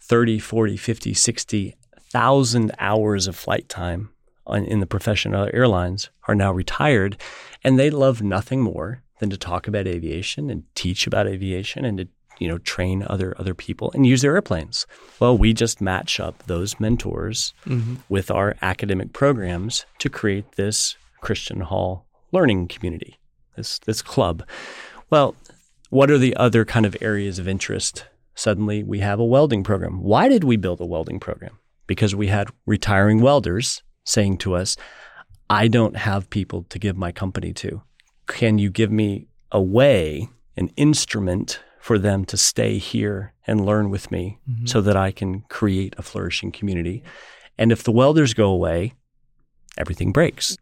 30, 0.00 0.38
40, 0.38 0.76
50, 0.76 1.14
60,000 1.14 2.72
hours 2.78 3.26
of 3.26 3.36
flight 3.36 3.68
time 3.68 4.10
on, 4.46 4.64
in 4.64 4.80
the 4.80 4.86
profession 4.86 5.34
of 5.34 5.50
airlines, 5.52 6.10
are 6.28 6.34
now 6.34 6.52
retired, 6.52 7.16
and 7.64 7.78
they 7.78 7.90
love 7.90 8.22
nothing 8.22 8.60
more 8.60 9.02
than 9.18 9.30
to 9.30 9.36
talk 9.36 9.66
about 9.66 9.86
aviation 9.86 10.50
and 10.50 10.64
teach 10.74 11.06
about 11.06 11.26
aviation 11.26 11.84
and 11.84 11.98
to 11.98 12.08
you 12.38 12.48
know, 12.48 12.58
train 12.58 13.04
other 13.08 13.34
other 13.38 13.54
people 13.54 13.90
and 13.94 14.06
use 14.06 14.22
their 14.22 14.34
airplanes. 14.34 14.86
Well, 15.20 15.36
we 15.36 15.52
just 15.52 15.80
match 15.80 16.20
up 16.20 16.42
those 16.46 16.78
mentors 16.78 17.54
mm-hmm. 17.64 17.96
with 18.08 18.30
our 18.30 18.56
academic 18.62 19.12
programs 19.12 19.86
to 19.98 20.10
create 20.10 20.52
this 20.52 20.96
Christian 21.20 21.60
Hall 21.60 22.06
learning 22.32 22.68
community, 22.68 23.18
this 23.56 23.78
this 23.80 24.02
club. 24.02 24.46
Well, 25.10 25.34
what 25.90 26.10
are 26.10 26.18
the 26.18 26.36
other 26.36 26.64
kind 26.64 26.86
of 26.86 26.96
areas 27.00 27.38
of 27.38 27.48
interest? 27.48 28.06
Suddenly, 28.34 28.82
we 28.82 29.00
have 29.00 29.18
a 29.18 29.24
welding 29.24 29.64
program. 29.64 30.02
Why 30.02 30.28
did 30.28 30.44
we 30.44 30.56
build 30.56 30.80
a 30.80 30.86
welding 30.86 31.20
program? 31.20 31.58
Because 31.86 32.14
we 32.14 32.26
had 32.26 32.48
retiring 32.66 33.20
welders 33.20 33.82
saying 34.04 34.38
to 34.38 34.54
us, 34.54 34.76
"I 35.48 35.68
don't 35.68 35.96
have 35.96 36.30
people 36.30 36.64
to 36.64 36.78
give 36.78 36.96
my 36.96 37.12
company 37.12 37.52
to. 37.54 37.82
Can 38.26 38.58
you 38.58 38.70
give 38.70 38.90
me 38.90 39.28
a 39.52 39.62
way, 39.62 40.28
an 40.56 40.68
instrument 40.76 41.60
for 41.80 41.98
them 41.98 42.24
to 42.24 42.36
stay 42.36 42.78
here 42.78 43.32
and 43.46 43.64
learn 43.64 43.90
with 43.90 44.10
me 44.10 44.38
mm-hmm. 44.50 44.66
so 44.66 44.80
that 44.80 44.96
I 44.96 45.12
can 45.12 45.42
create 45.42 45.94
a 45.96 46.02
flourishing 46.02 46.50
community. 46.50 47.04
And 47.56 47.70
if 47.70 47.84
the 47.84 47.92
welders 47.92 48.34
go 48.34 48.50
away, 48.50 48.94
everything 49.78 50.10
breaks. 50.10 50.58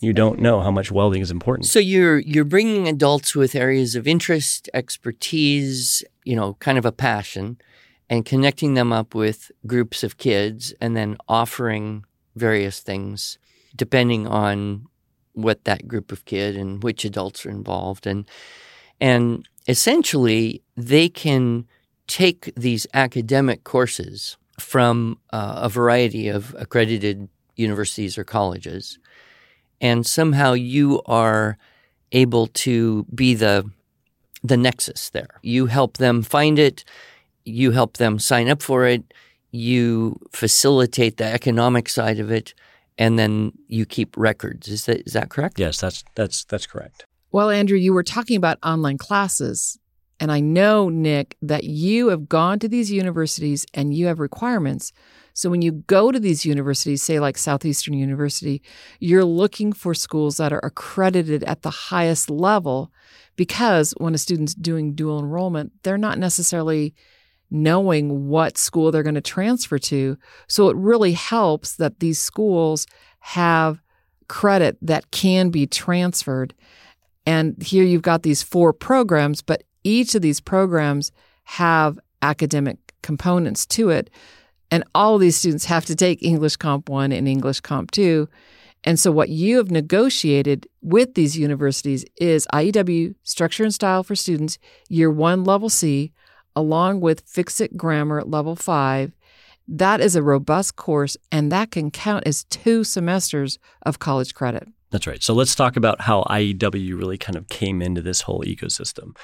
You 0.00 0.12
don't 0.12 0.38
know 0.38 0.60
how 0.60 0.70
much 0.70 0.92
welding 0.92 1.22
is 1.22 1.30
important. 1.30 1.66
So 1.66 1.78
you're 1.78 2.18
you're 2.18 2.44
bringing 2.44 2.88
adults 2.88 3.34
with 3.34 3.54
areas 3.54 3.96
of 3.96 4.06
interest, 4.06 4.70
expertise, 4.72 6.04
you 6.24 6.36
know, 6.36 6.54
kind 6.60 6.78
of 6.78 6.86
a 6.86 6.92
passion 6.92 7.58
and 8.08 8.24
connecting 8.24 8.74
them 8.74 8.92
up 8.92 9.14
with 9.14 9.50
groups 9.66 10.02
of 10.02 10.16
kids 10.16 10.72
and 10.80 10.96
then 10.96 11.16
offering 11.28 12.04
various 12.36 12.80
things 12.80 13.38
depending 13.76 14.26
on 14.26 14.86
what 15.32 15.64
that 15.64 15.86
group 15.86 16.10
of 16.10 16.24
kid 16.24 16.56
and 16.56 16.82
which 16.82 17.04
adults 17.04 17.44
are 17.44 17.50
involved 17.50 18.06
and 18.06 18.24
and 19.00 19.48
essentially 19.68 20.62
they 20.76 21.08
can 21.08 21.66
take 22.06 22.52
these 22.56 22.86
academic 22.94 23.64
courses 23.64 24.36
from 24.58 25.18
uh, 25.30 25.60
a 25.62 25.68
variety 25.68 26.28
of 26.28 26.54
accredited 26.58 27.28
universities 27.56 28.16
or 28.16 28.24
colleges, 28.24 28.98
and 29.80 30.06
somehow 30.06 30.52
you 30.52 31.02
are 31.06 31.58
able 32.12 32.46
to 32.48 33.04
be 33.14 33.34
the 33.34 33.70
the 34.42 34.56
nexus 34.56 35.10
there. 35.10 35.40
You 35.42 35.66
help 35.66 35.96
them 35.96 36.22
find 36.22 36.58
it, 36.58 36.84
you 37.44 37.72
help 37.72 37.96
them 37.96 38.18
sign 38.18 38.48
up 38.48 38.62
for 38.62 38.86
it, 38.86 39.02
you 39.50 40.18
facilitate 40.30 41.16
the 41.16 41.24
economic 41.24 41.88
side 41.88 42.20
of 42.20 42.30
it, 42.30 42.54
and 42.96 43.18
then 43.18 43.52
you 43.66 43.84
keep 43.84 44.16
records. 44.16 44.68
Is 44.68 44.86
that 44.86 45.06
is 45.06 45.12
that 45.12 45.28
correct? 45.30 45.58
Yes, 45.58 45.80
that's 45.80 46.04
that's 46.14 46.44
that's 46.44 46.66
correct. 46.66 47.04
Well, 47.30 47.50
Andrew, 47.50 47.76
you 47.76 47.92
were 47.92 48.02
talking 48.02 48.36
about 48.36 48.58
online 48.62 48.98
classes. 48.98 49.78
And 50.20 50.32
I 50.32 50.40
know, 50.40 50.88
Nick, 50.88 51.36
that 51.42 51.64
you 51.64 52.08
have 52.08 52.28
gone 52.28 52.58
to 52.58 52.68
these 52.68 52.90
universities 52.90 53.64
and 53.72 53.94
you 53.94 54.06
have 54.06 54.18
requirements. 54.18 54.92
So 55.38 55.50
when 55.50 55.62
you 55.62 55.70
go 55.70 56.10
to 56.10 56.18
these 56.18 56.44
universities, 56.44 57.00
say 57.00 57.20
like 57.20 57.38
Southeastern 57.38 57.94
University, 57.94 58.60
you're 58.98 59.24
looking 59.24 59.72
for 59.72 59.94
schools 59.94 60.36
that 60.38 60.52
are 60.52 60.64
accredited 60.64 61.44
at 61.44 61.62
the 61.62 61.70
highest 61.70 62.28
level 62.28 62.90
because 63.36 63.94
when 63.98 64.16
a 64.16 64.18
student's 64.18 64.52
doing 64.52 64.96
dual 64.96 65.20
enrollment, 65.20 65.70
they're 65.84 65.96
not 65.96 66.18
necessarily 66.18 66.92
knowing 67.52 68.26
what 68.26 68.58
school 68.58 68.90
they're 68.90 69.04
going 69.04 69.14
to 69.14 69.20
transfer 69.20 69.78
to. 69.78 70.18
So 70.48 70.70
it 70.70 70.76
really 70.76 71.12
helps 71.12 71.76
that 71.76 72.00
these 72.00 72.20
schools 72.20 72.84
have 73.20 73.80
credit 74.26 74.76
that 74.82 75.12
can 75.12 75.50
be 75.50 75.68
transferred. 75.68 76.52
And 77.26 77.62
here 77.62 77.84
you've 77.84 78.02
got 78.02 78.24
these 78.24 78.42
four 78.42 78.72
programs, 78.72 79.40
but 79.40 79.62
each 79.84 80.16
of 80.16 80.22
these 80.22 80.40
programs 80.40 81.12
have 81.44 81.96
academic 82.22 82.78
components 83.02 83.66
to 83.66 83.90
it. 83.90 84.10
And 84.70 84.84
all 84.94 85.14
of 85.14 85.20
these 85.20 85.36
students 85.36 85.64
have 85.66 85.86
to 85.86 85.96
take 85.96 86.22
English 86.22 86.56
Comp 86.56 86.88
1 86.88 87.12
and 87.12 87.26
English 87.26 87.60
Comp 87.60 87.90
2. 87.90 88.28
And 88.84 88.98
so, 88.98 89.10
what 89.10 89.28
you 89.28 89.56
have 89.56 89.70
negotiated 89.70 90.68
with 90.82 91.14
these 91.14 91.36
universities 91.36 92.04
is 92.16 92.46
IEW 92.52 93.14
Structure 93.22 93.64
and 93.64 93.74
Style 93.74 94.02
for 94.02 94.14
Students, 94.14 94.58
Year 94.88 95.10
1 95.10 95.44
Level 95.44 95.68
C, 95.68 96.12
along 96.54 97.00
with 97.00 97.22
Fix 97.26 97.60
It 97.60 97.76
Grammar 97.76 98.22
Level 98.22 98.54
5. 98.54 99.12
That 99.66 100.00
is 100.00 100.16
a 100.16 100.22
robust 100.22 100.76
course, 100.76 101.16
and 101.32 101.50
that 101.50 101.70
can 101.70 101.90
count 101.90 102.26
as 102.26 102.44
two 102.44 102.84
semesters 102.84 103.58
of 103.82 103.98
college 103.98 104.34
credit. 104.34 104.68
That's 104.90 105.06
right. 105.06 105.22
So, 105.22 105.34
let's 105.34 105.56
talk 105.56 105.76
about 105.76 106.02
how 106.02 106.22
IEW 106.30 106.96
really 106.96 107.18
kind 107.18 107.36
of 107.36 107.48
came 107.48 107.82
into 107.82 108.00
this 108.00 108.22
whole 108.22 108.42
ecosystem 108.42 109.16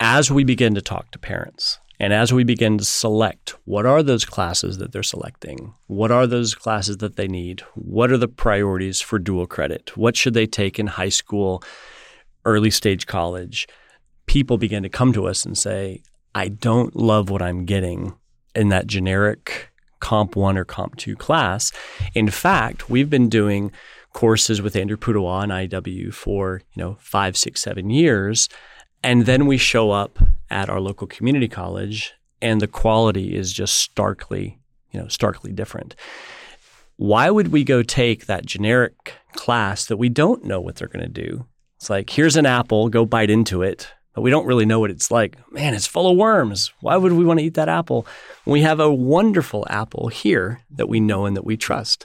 as 0.00 0.30
we 0.30 0.44
begin 0.44 0.74
to 0.74 0.82
talk 0.82 1.10
to 1.10 1.18
parents 1.18 1.78
and 2.00 2.12
as 2.12 2.32
we 2.32 2.44
begin 2.44 2.78
to 2.78 2.84
select 2.84 3.56
what 3.64 3.84
are 3.84 4.02
those 4.02 4.24
classes 4.24 4.78
that 4.78 4.92
they're 4.92 5.02
selecting, 5.02 5.74
what 5.86 6.10
are 6.10 6.26
those 6.26 6.54
classes 6.54 6.98
that 6.98 7.16
they 7.16 7.26
need, 7.26 7.60
what 7.74 8.12
are 8.12 8.16
the 8.16 8.28
priorities 8.28 9.00
for 9.00 9.18
dual 9.18 9.46
credit, 9.46 9.96
what 9.96 10.16
should 10.16 10.34
they 10.34 10.46
take 10.46 10.78
in 10.78 10.86
high 10.86 11.08
school, 11.08 11.62
early 12.44 12.70
stage 12.70 13.06
college, 13.06 13.66
people 14.26 14.58
begin 14.58 14.82
to 14.82 14.88
come 14.88 15.12
to 15.12 15.26
us 15.26 15.44
and 15.44 15.58
say, 15.58 16.02
I 16.34 16.48
don't 16.48 16.94
love 16.94 17.30
what 17.30 17.42
I'm 17.42 17.64
getting 17.64 18.14
in 18.54 18.68
that 18.68 18.86
generic 18.86 19.70
Comp 20.00 20.36
1 20.36 20.56
or 20.56 20.64
Comp 20.64 20.94
2 20.96 21.16
class. 21.16 21.72
In 22.14 22.30
fact, 22.30 22.88
we've 22.88 23.10
been 23.10 23.28
doing 23.28 23.72
courses 24.12 24.62
with 24.62 24.76
Andrew 24.76 24.96
Pudewa 24.96 25.42
and 25.42 25.52
IEW 25.52 26.14
for, 26.14 26.62
you 26.74 26.82
know, 26.82 26.96
five, 27.00 27.36
six, 27.36 27.60
seven 27.60 27.90
years 27.90 28.48
and 29.02 29.26
then 29.26 29.46
we 29.46 29.56
show 29.56 29.90
up 29.90 30.18
at 30.50 30.68
our 30.68 30.80
local 30.80 31.06
community 31.06 31.48
college 31.48 32.14
and 32.40 32.60
the 32.60 32.66
quality 32.66 33.34
is 33.34 33.52
just 33.52 33.74
starkly, 33.74 34.58
you 34.92 35.00
know, 35.00 35.08
starkly 35.08 35.52
different. 35.52 35.94
Why 36.96 37.30
would 37.30 37.48
we 37.48 37.64
go 37.64 37.82
take 37.82 38.26
that 38.26 38.46
generic 38.46 39.14
class 39.32 39.86
that 39.86 39.96
we 39.96 40.08
don't 40.08 40.44
know 40.44 40.60
what 40.60 40.76
they're 40.76 40.88
going 40.88 41.04
to 41.04 41.08
do? 41.08 41.46
It's 41.76 41.90
like, 41.90 42.10
here's 42.10 42.36
an 42.36 42.46
apple, 42.46 42.88
go 42.88 43.04
bite 43.04 43.30
into 43.30 43.62
it, 43.62 43.88
but 44.14 44.22
we 44.22 44.30
don't 44.30 44.46
really 44.46 44.66
know 44.66 44.80
what 44.80 44.90
it's 44.90 45.10
like. 45.10 45.36
Man, 45.52 45.74
it's 45.74 45.86
full 45.86 46.10
of 46.10 46.16
worms. 46.16 46.72
Why 46.80 46.96
would 46.96 47.12
we 47.12 47.24
want 47.24 47.38
to 47.38 47.46
eat 47.46 47.54
that 47.54 47.68
apple? 47.68 48.04
We 48.46 48.62
have 48.62 48.80
a 48.80 48.92
wonderful 48.92 49.64
apple 49.70 50.08
here 50.08 50.60
that 50.72 50.88
we 50.88 50.98
know 50.98 51.24
and 51.24 51.36
that 51.36 51.44
we 51.44 51.56
trust. 51.56 52.04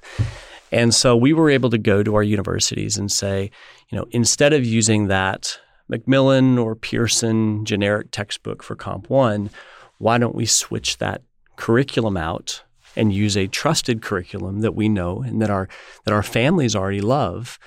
And 0.71 0.93
so 0.93 1.15
we 1.15 1.33
were 1.33 1.49
able 1.49 1.71
to 1.71 1.77
go 1.77 2.03
to 2.03 2.15
our 2.15 2.23
universities 2.23 2.97
and 2.97 3.11
say, 3.11 3.49
you 3.89 3.97
know, 3.97 4.05
instead 4.11 4.53
of 4.53 4.65
using 4.65 5.07
that 5.07 5.59
Macmillan 5.87 6.57
or 6.57 6.75
Pearson 6.75 7.65
generic 7.65 8.11
textbook 8.11 8.63
for 8.63 8.75
Comp 8.75 9.09
1, 9.09 9.49
why 9.97 10.17
don't 10.17 10.35
we 10.35 10.45
switch 10.45 10.97
that 10.97 11.21
curriculum 11.55 12.17
out 12.17 12.63
and 12.95 13.13
use 13.13 13.35
a 13.35 13.47
trusted 13.47 14.01
curriculum 14.01 14.61
that 14.61 14.75
we 14.75 14.87
know 14.87 15.21
and 15.21 15.41
that 15.41 15.49
our 15.49 15.67
that 16.05 16.13
our 16.13 16.23
families 16.23 16.75
already 16.75 17.01
love 17.01 17.59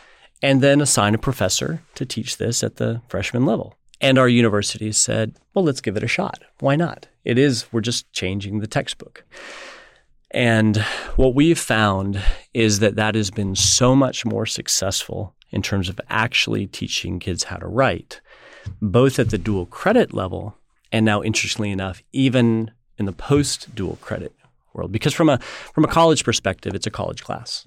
and 0.42 0.61
then 0.61 0.81
assign 0.81 1.14
a 1.14 1.18
professor 1.18 1.83
to 1.94 2.05
teach 2.05 2.37
this 2.37 2.62
at 2.62 2.76
the 2.76 3.00
freshman 3.09 3.46
level. 3.46 3.74
And 4.00 4.18
our 4.18 4.29
universities 4.29 4.98
said, 4.98 5.38
well, 5.55 5.64
let's 5.64 5.81
give 5.81 5.96
it 5.96 6.02
a 6.02 6.09
shot. 6.09 6.42
Why 6.61 6.76
not? 6.76 7.09
It 7.24 7.38
is, 7.38 7.66
we're 7.72 7.81
just 7.81 8.12
changing 8.12 8.61
the 8.61 8.66
textbook. 8.66 9.24
And 10.31 10.76
what 11.16 11.35
we've 11.35 11.59
found 11.59 12.20
is 12.52 12.81
that 12.81 12.96
that 12.96 13.14
has 13.14 13.31
been 13.31 13.55
so 13.55 13.96
much 13.96 14.26
more 14.26 14.44
successful 14.44 15.35
in 15.57 15.62
terms 15.62 15.88
of 15.88 15.99
actually 16.11 16.66
teaching 16.66 17.19
kids 17.19 17.45
how 17.45 17.57
to 17.57 17.66
write, 17.66 18.21
both 18.83 19.19
at 19.19 19.31
the 19.31 19.38
dual 19.38 19.64
credit 19.64 20.12
level 20.12 20.55
and 20.92 21.07
now, 21.07 21.23
interestingly 21.23 21.71
enough, 21.71 22.03
even 22.12 22.71
in 22.99 23.07
the 23.07 23.12
post 23.12 23.75
dual 23.75 23.97
credit 24.03 24.35
world. 24.75 24.92
Because 24.92 25.14
from 25.14 25.31
a 25.31 25.38
from 25.75 25.85
a 25.85 25.88
college 25.88 26.25
perspective, 26.25 26.75
it's 26.75 26.87
a 26.87 26.90
college 26.90 27.25
class. 27.25 27.66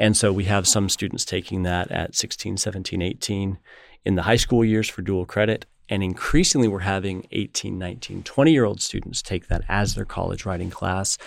And 0.00 0.16
so 0.16 0.32
we 0.32 0.44
have 0.44 0.66
some 0.66 0.88
students 0.88 1.24
taking 1.24 1.62
that 1.62 1.92
at 1.92 2.16
16, 2.16 2.56
17, 2.56 3.02
18 3.02 3.58
in 4.04 4.14
the 4.16 4.22
high 4.22 4.36
school 4.36 4.64
years 4.64 4.88
for 4.88 5.02
dual 5.02 5.24
credit. 5.24 5.64
And 5.88 6.02
increasingly, 6.02 6.68
we're 6.68 6.80
having 6.80 7.26
18, 7.32 7.78
19, 7.78 8.22
20 8.22 8.52
year 8.52 8.64
old 8.64 8.80
students 8.80 9.22
take 9.22 9.48
that 9.48 9.62
as 9.68 9.94
their 9.94 10.04
college 10.04 10.44
writing 10.44 10.70
class. 10.70 11.18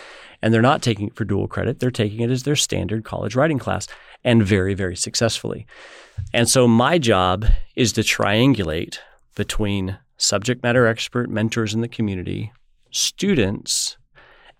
And 0.42 0.54
they're 0.54 0.62
not 0.62 0.82
taking 0.82 1.08
it 1.08 1.16
for 1.16 1.26
dual 1.26 1.48
credit, 1.48 1.80
they're 1.80 1.92
taking 1.92 2.22
it 2.22 2.30
as 2.30 2.44
their 2.44 2.56
standard 2.56 3.04
college 3.04 3.36
writing 3.36 3.60
class 3.60 3.88
and 4.24 4.44
very, 4.44 4.74
very 4.74 4.96
successfully. 4.96 5.66
And 6.34 6.48
so 6.48 6.68
my 6.68 6.98
job 6.98 7.46
is 7.76 7.94
to 7.94 8.02
triangulate 8.02 9.00
between 9.36 9.98
subject 10.18 10.62
matter 10.62 10.86
expert 10.86 11.30
mentors 11.30 11.74
in 11.74 11.82
the 11.82 11.88
community, 11.88 12.52
students, 12.92 13.98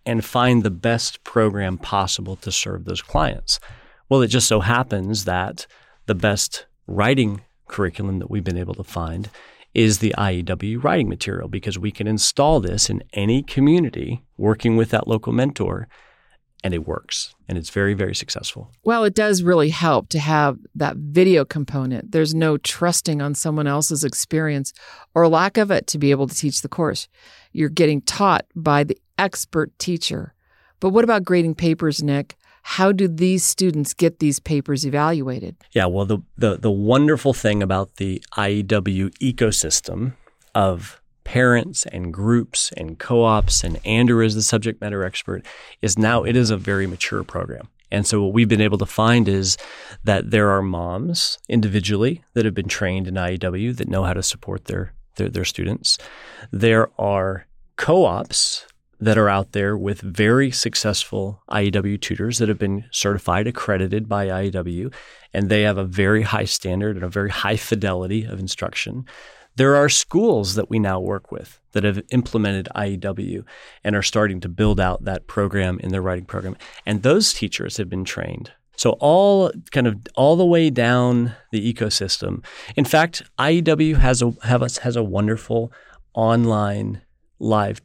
and 0.06 0.26
find 0.26 0.64
the 0.64 0.72
best 0.72 1.24
program 1.24 1.78
possible 1.78 2.36
to 2.38 2.52
serve 2.52 2.86
those 2.86 3.02
clients. 3.02 3.60
Well, 4.10 4.22
it 4.22 4.28
just 4.28 4.48
so 4.48 4.62
happens 4.62 5.26
that 5.26 5.68
the 6.08 6.16
best 6.16 6.66
writing 6.88 7.42
curriculum 7.68 8.20
that 8.20 8.30
we've 8.30 8.44
been 8.44 8.58
able 8.58 8.74
to 8.74 8.84
find 8.84 9.30
is 9.74 10.00
the 10.00 10.14
IEW 10.18 10.84
writing 10.84 11.08
material 11.08 11.48
because 11.48 11.80
we 11.80 11.92
can 11.92 12.08
install 12.08 12.60
this 12.60 12.90
in 12.90 13.04
any 13.14 13.42
community 13.44 14.24
working 14.38 14.76
with 14.76 14.90
that 14.90 15.08
local 15.08 15.32
mentor 15.32 15.88
and 16.64 16.74
it 16.74 16.86
works 16.88 17.34
and 17.48 17.58
it's 17.58 17.70
very 17.70 17.94
very 17.94 18.14
successful. 18.14 18.72
Well 18.84 19.04
it 19.04 19.16
does 19.16 19.44
really 19.44 19.70
help 19.70 20.10
to 20.10 20.20
have 20.20 20.58
that 20.76 20.98
video 20.98 21.46
component. 21.46 22.12
There's 22.12 22.36
no 22.36 22.58
trusting 22.58 23.22
on 23.22 23.34
someone 23.34 23.68
else's 23.68 24.04
experience 24.04 24.74
or 25.16 25.28
lack 25.28 25.58
of 25.58 25.72
it 25.72 25.88
to 25.88 25.98
be 25.98 26.12
able 26.12 26.28
to 26.28 26.36
teach 26.36 26.62
the 26.62 26.70
course. 26.70 27.08
You're 27.52 27.70
getting 27.70 28.02
taught 28.02 28.46
by 28.56 28.84
the 28.84 28.98
expert 29.18 29.78
teacher. 29.80 30.34
But 30.80 30.90
what 30.90 31.04
about 31.04 31.24
grading 31.24 31.56
papers 31.56 32.02
nick 32.02 32.36
how 32.64 32.92
do 32.92 33.08
these 33.08 33.44
students 33.44 33.94
get 33.94 34.20
these 34.20 34.40
papers 34.40 34.86
evaluated 34.86 35.56
yeah 35.72 35.86
well 35.86 36.06
the 36.06 36.20
the, 36.38 36.58
the 36.58 36.72
wonderful 36.72 37.34
thing 37.34 37.62
about 37.62 37.96
the 37.96 38.24
iew 38.38 39.10
ecosystem 39.20 40.14
of 40.54 41.02
parents 41.24 41.86
and 41.88 42.14
groups 42.14 42.72
and 42.78 43.00
co-ops 43.00 43.64
and 43.64 43.80
Andrew 43.86 44.24
as 44.26 44.36
the 44.36 44.42
subject 44.42 44.82
matter 44.82 45.04
expert 45.04 45.46
is 45.82 45.98
now 45.98 46.24
it 46.24 46.36
is 46.36 46.50
a 46.50 46.58
very 46.58 46.88
mature 46.88 47.24
program. 47.24 47.68
And 47.90 48.08
so 48.08 48.22
what 48.22 48.34
we've 48.34 48.48
been 48.48 48.62
able 48.62 48.78
to 48.80 48.86
find 48.86 49.28
is 49.28 49.58
that 50.04 50.32
there 50.32 50.50
are 50.50 50.62
moms 50.62 51.38
individually 51.50 52.24
that 52.34 52.46
have 52.46 52.54
been 52.54 52.70
trained 52.70 53.08
in 53.08 53.16
IEW 53.16 53.76
that 53.78 53.90
know 53.90 54.04
how 54.04 54.14
to 54.14 54.24
support 54.24 54.66
their 54.66 54.94
their, 55.16 55.30
their 55.30 55.46
students. 55.46 55.98
There 56.52 56.90
are 57.00 57.46
co-ops 57.76 58.66
that 59.02 59.18
are 59.18 59.28
out 59.28 59.52
there 59.52 59.76
with 59.76 60.00
very 60.00 60.52
successful 60.52 61.42
IEW 61.50 62.00
tutors 62.00 62.38
that 62.38 62.48
have 62.48 62.60
been 62.60 62.86
certified, 62.92 63.48
accredited 63.48 64.08
by 64.08 64.28
IEW, 64.28 64.94
and 65.34 65.50
they 65.50 65.64
have 65.64 65.80
a 65.80 65.84
very 65.84 66.22
high 66.22 66.46
standard 66.46 66.96
and 66.96 67.04
a 67.04 67.10
very 67.10 67.32
high 67.32 67.58
fidelity 67.58 68.24
of 68.24 68.40
instruction. 68.40 69.06
There 69.56 69.76
are 69.76 69.90
schools 69.90 70.56
that 70.56 70.70
we 70.70 70.80
now 70.80 71.00
work 71.00 71.32
with 71.32 71.60
that 71.72 71.84
have 71.84 72.02
implemented 72.12 72.70
IEW 72.76 73.44
and 73.84 73.96
are 73.96 74.04
starting 74.04 74.40
to 74.42 74.50
build 74.50 74.80
out 74.80 75.04
that 75.04 75.28
program 75.28 75.80
in 75.80 75.90
their 75.90 76.02
writing 76.02 76.26
program. 76.26 76.56
And 76.86 77.02
those 77.02 77.34
teachers 77.34 77.78
have 77.78 77.90
been 77.90 78.06
trained. 78.06 78.52
So 78.78 78.92
all 79.00 79.52
kind 79.72 79.88
of 79.88 79.98
all 80.16 80.36
the 80.36 80.46
way 80.46 80.70
down 80.70 81.36
the 81.52 81.74
ecosystem. 81.74 82.44
In 82.76 82.86
fact, 82.86 83.24
IEW 83.38 83.98
has 83.98 84.22
a 84.22 84.34
have 84.44 84.62
a, 84.62 84.70
has 84.82 84.96
a 84.96 85.04
wonderful 85.04 85.72
online 86.14 87.02
live 87.40 87.82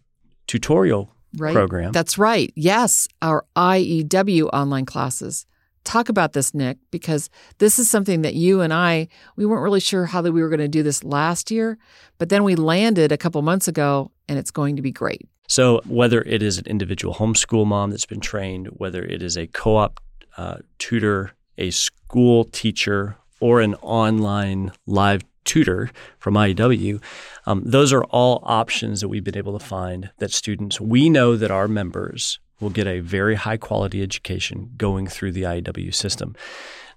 tutorial 0.46 1.12
right. 1.36 1.54
program. 1.54 1.92
That's 1.92 2.18
right. 2.18 2.52
Yes, 2.54 3.08
our 3.22 3.44
IEW 3.56 4.50
online 4.52 4.86
classes 4.86 5.46
talk 5.86 6.08
about 6.08 6.34
this, 6.34 6.52
Nick, 6.52 6.76
because 6.90 7.30
this 7.58 7.78
is 7.78 7.88
something 7.88 8.22
that 8.22 8.34
you 8.34 8.60
and 8.60 8.74
I, 8.74 9.08
we 9.36 9.46
weren't 9.46 9.62
really 9.62 9.80
sure 9.80 10.04
how 10.04 10.20
that 10.20 10.32
we 10.32 10.42
were 10.42 10.48
going 10.48 10.58
to 10.58 10.68
do 10.68 10.82
this 10.82 11.02
last 11.02 11.50
year, 11.50 11.78
but 12.18 12.28
then 12.28 12.44
we 12.44 12.56
landed 12.56 13.12
a 13.12 13.16
couple 13.16 13.40
months 13.40 13.68
ago 13.68 14.10
and 14.28 14.38
it's 14.38 14.50
going 14.50 14.76
to 14.76 14.82
be 14.82 14.90
great. 14.90 15.28
So, 15.48 15.80
whether 15.86 16.22
it 16.22 16.42
is 16.42 16.58
an 16.58 16.66
individual 16.66 17.14
homeschool 17.14 17.66
mom 17.66 17.90
that's 17.90 18.04
been 18.04 18.20
trained, 18.20 18.66
whether 18.72 19.04
it 19.04 19.22
is 19.22 19.36
a 19.36 19.46
co 19.46 19.76
op 19.76 20.00
uh, 20.36 20.56
tutor, 20.78 21.32
a 21.56 21.70
school 21.70 22.44
teacher, 22.44 23.16
or 23.40 23.60
an 23.60 23.76
online 23.76 24.72
live 24.86 25.22
tutor 25.46 25.90
from 26.18 26.34
IEW, 26.34 27.02
um, 27.46 27.62
those 27.64 27.92
are 27.92 28.04
all 28.04 28.42
options 28.44 29.00
that 29.00 29.08
we've 29.08 29.24
been 29.24 29.38
able 29.38 29.58
to 29.58 29.64
find 29.64 30.10
that 30.18 30.32
students, 30.32 30.80
we 30.80 31.08
know 31.08 31.36
that 31.36 31.50
our 31.50 31.68
members 31.68 32.38
will 32.60 32.70
get 32.70 32.86
a 32.86 33.00
very 33.00 33.34
high 33.34 33.56
quality 33.56 34.02
education 34.02 34.70
going 34.76 35.06
through 35.06 35.32
the 35.32 35.42
IEW 35.42 35.94
system. 35.94 36.34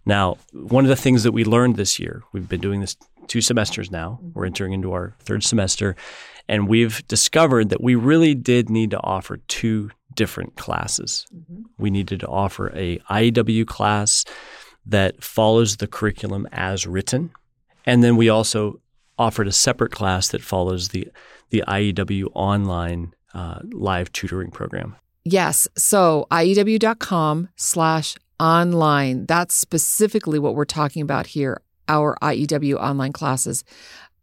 Now, 0.06 0.38
one 0.54 0.86
of 0.86 0.90
the 0.90 0.96
things 0.96 1.24
that 1.24 1.34
we 1.34 1.44
learned 1.44 1.76
this 1.76 2.00
year, 2.00 2.24
we've 2.34 2.50
been 2.50 2.62
doing 2.62 2.82
this 2.82 2.96
two 3.28 3.42
semesters 3.42 3.92
now, 3.92 4.20
we're 4.34 4.46
entering 4.46 4.74
into 4.74 4.92
our 4.92 5.16
third 5.20 5.44
semester, 5.44 5.96
and 6.48 6.68
we've 6.68 7.08
discovered 7.08 7.70
that 7.70 7.82
we 7.82 7.96
really 7.96 8.34
did 8.34 8.70
need 8.70 8.90
to 8.92 9.00
offer 9.02 9.38
two 9.48 9.92
different 10.16 10.56
classes. 10.56 11.26
Mm-hmm. 11.34 11.62
We 11.78 11.92
needed 11.92 12.22
to 12.22 12.28
offer 12.28 12.76
a 12.76 12.98
IEW 13.10 13.68
class 13.68 14.26
that 14.86 15.24
follows 15.24 15.78
the 15.78 15.88
curriculum 15.88 16.48
as 16.52 16.88
written, 16.88 17.32
and 17.86 18.04
then 18.04 18.16
we 18.18 18.30
also 18.30 18.80
offered 19.18 19.48
a 19.48 19.52
separate 19.52 19.92
class 19.92 20.30
that 20.30 20.42
follows 20.42 20.90
the 20.90 21.08
the 21.50 21.64
IEW 21.68 22.26
online 22.34 23.14
uh, 23.34 23.60
live 23.72 24.12
tutoring 24.12 24.52
program. 24.52 24.96
Yes. 25.26 25.68
So 25.76 26.28
IEW.com 26.32 27.50
slash 27.56 28.16
online. 28.40 29.26
That's 29.26 29.56
specifically 29.56 30.40
what 30.40 30.56
we're 30.56 30.66
talking 30.66 31.02
about 31.02 31.28
here, 31.28 31.62
our 31.88 32.18
IEW 32.22 32.76
online 32.76 33.14
classes. 33.14 33.64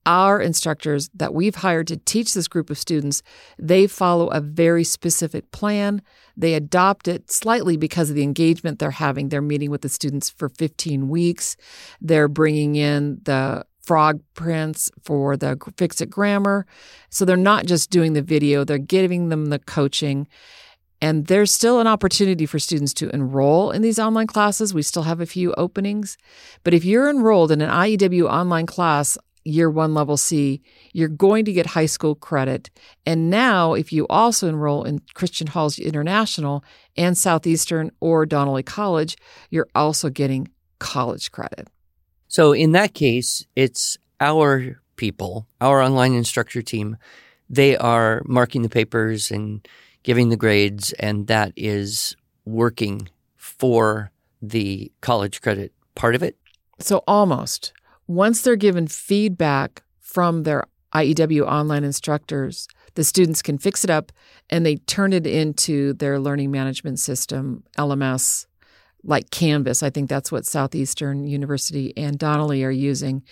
Our 0.07 0.41
instructors 0.41 1.11
that 1.15 1.35
we've 1.35 1.57
hired 1.57 1.89
to 1.89 1.97
teach 1.97 2.33
this 2.33 2.47
group 2.47 2.71
of 2.71 2.79
students, 2.79 3.23
they 3.59 3.89
follow 3.89 4.29
a 4.29 4.41
very 4.41 4.85
specific 4.85 5.51
plan. 5.51 6.01
They 6.37 6.55
adopt 6.55 7.09
it 7.09 7.31
slightly 7.31 7.77
because 7.77 8.09
of 8.09 8.17
the 8.17 8.23
engagement 8.23 8.79
they're 8.79 8.93
having. 8.93 9.29
They're 9.29 9.43
meeting 9.43 9.71
with 9.71 9.83
the 9.83 9.89
students 9.89 10.31
for 10.31 10.49
15 10.49 11.09
weeks. 11.09 11.57
They're 12.01 12.29
bringing 12.29 12.77
in 12.77 13.21
the 13.25 13.67
Frog 13.83 14.21
Prince 14.35 14.91
for 15.03 15.37
the 15.37 15.57
fix 15.77 16.01
it 16.01 16.11
grammar. 16.11 16.67
So 17.11 17.25
they're 17.25 17.37
not 17.37 17.67
just 17.67 17.91
doing 17.91 18.15
the 18.15 18.23
video, 18.23 18.65
they're 18.65 18.79
giving 18.79 19.29
them 19.29 19.47
the 19.47 19.61
coaching. 19.61 20.27
And 21.01 21.27
there's 21.27 21.53
still 21.53 21.79
an 21.79 21.87
opportunity 21.87 22.47
for 22.47 22.59
students 22.59 22.95
to 22.95 23.11
enroll 23.11 23.71
in 23.71 23.83
these 23.83 23.99
online 23.99 24.27
classes. 24.27 24.73
We 24.73 24.83
still 24.83 25.03
have 25.03 25.21
a 25.21 25.27
few 25.27 25.53
openings. 25.55 26.17
But 26.65 26.75
if 26.75 26.85
you're 26.85 27.11
enrolled 27.11 27.53
in 27.53 27.61
an 27.61 27.71
IEW 27.71 28.29
online 28.31 28.67
class, 28.67 29.19
year 29.47 29.71
one 29.71 29.95
level 29.95 30.17
C, 30.17 30.61
you're 30.93 31.09
going 31.09 31.45
to 31.45 31.53
get 31.53 31.67
high 31.67 31.87
school 31.87 32.15
credit. 32.15 32.71
And 33.05 33.31
now, 33.31 33.75
if 33.75 33.93
you 33.93 34.07
also 34.09 34.49
enroll 34.49 34.85
in 34.85 35.01
Christian 35.15 35.47
Halls 35.47 35.79
International 35.79 36.65
and 36.97 37.17
Southeastern 37.17 37.91
or 38.01 38.27
Donnelly 38.27 38.63
College, 38.63 39.17
you're 39.51 39.69
also 39.75 40.11
getting 40.11 40.49
college 40.79 41.31
credit. 41.33 41.69
So, 42.29 42.53
in 42.53 42.73
that 42.73 42.95
case, 42.95 43.47
it's 43.55 43.97
our 44.21 44.81
people, 44.97 45.47
our 45.61 45.81
online 45.83 46.15
instructor 46.15 46.63
team. 46.63 46.97
They 47.49 47.77
are 47.77 48.23
marking 48.27 48.63
the 48.63 48.69
papers 48.69 49.31
and 49.31 49.67
giving 50.03 50.31
the 50.31 50.37
grades, 50.37 50.93
and 50.95 51.27
that 51.29 51.53
is 51.57 52.17
working 52.45 53.09
for 53.37 54.11
the 54.43 54.93
college 55.01 55.41
credit 55.41 55.73
part 55.95 56.15
of 56.15 56.23
it? 56.23 56.37
So, 56.79 57.03
almost. 57.07 57.73
Once 58.07 58.43
they're 58.43 58.57
given 58.57 58.87
feedback 58.87 59.83
from 60.01 60.45
their 60.45 60.65
IEW 60.95 61.43
online 61.43 61.85
instructors, 61.85 62.69
the 62.95 63.05
students 63.05 63.43
can 63.43 63.59
fix 63.59 63.85
it 63.85 63.91
up 63.91 64.13
and 64.49 64.65
they 64.65 64.77
turn 64.77 65.13
it 65.13 65.27
into 65.27 65.93
their 65.95 66.19
learning 66.19 66.51
management 66.51 66.99
system, 66.99 67.65
LMS, 67.77 68.47
like 69.03 69.31
Canvas. 69.31 69.83
I 69.83 69.91
think 69.91 70.09
that's 70.09 70.33
what 70.33 70.47
Southeastern 70.47 71.27
University 71.27 71.93
and 71.97 72.19
Donnelly 72.19 72.65
are 72.65 72.71
using. 72.71 73.23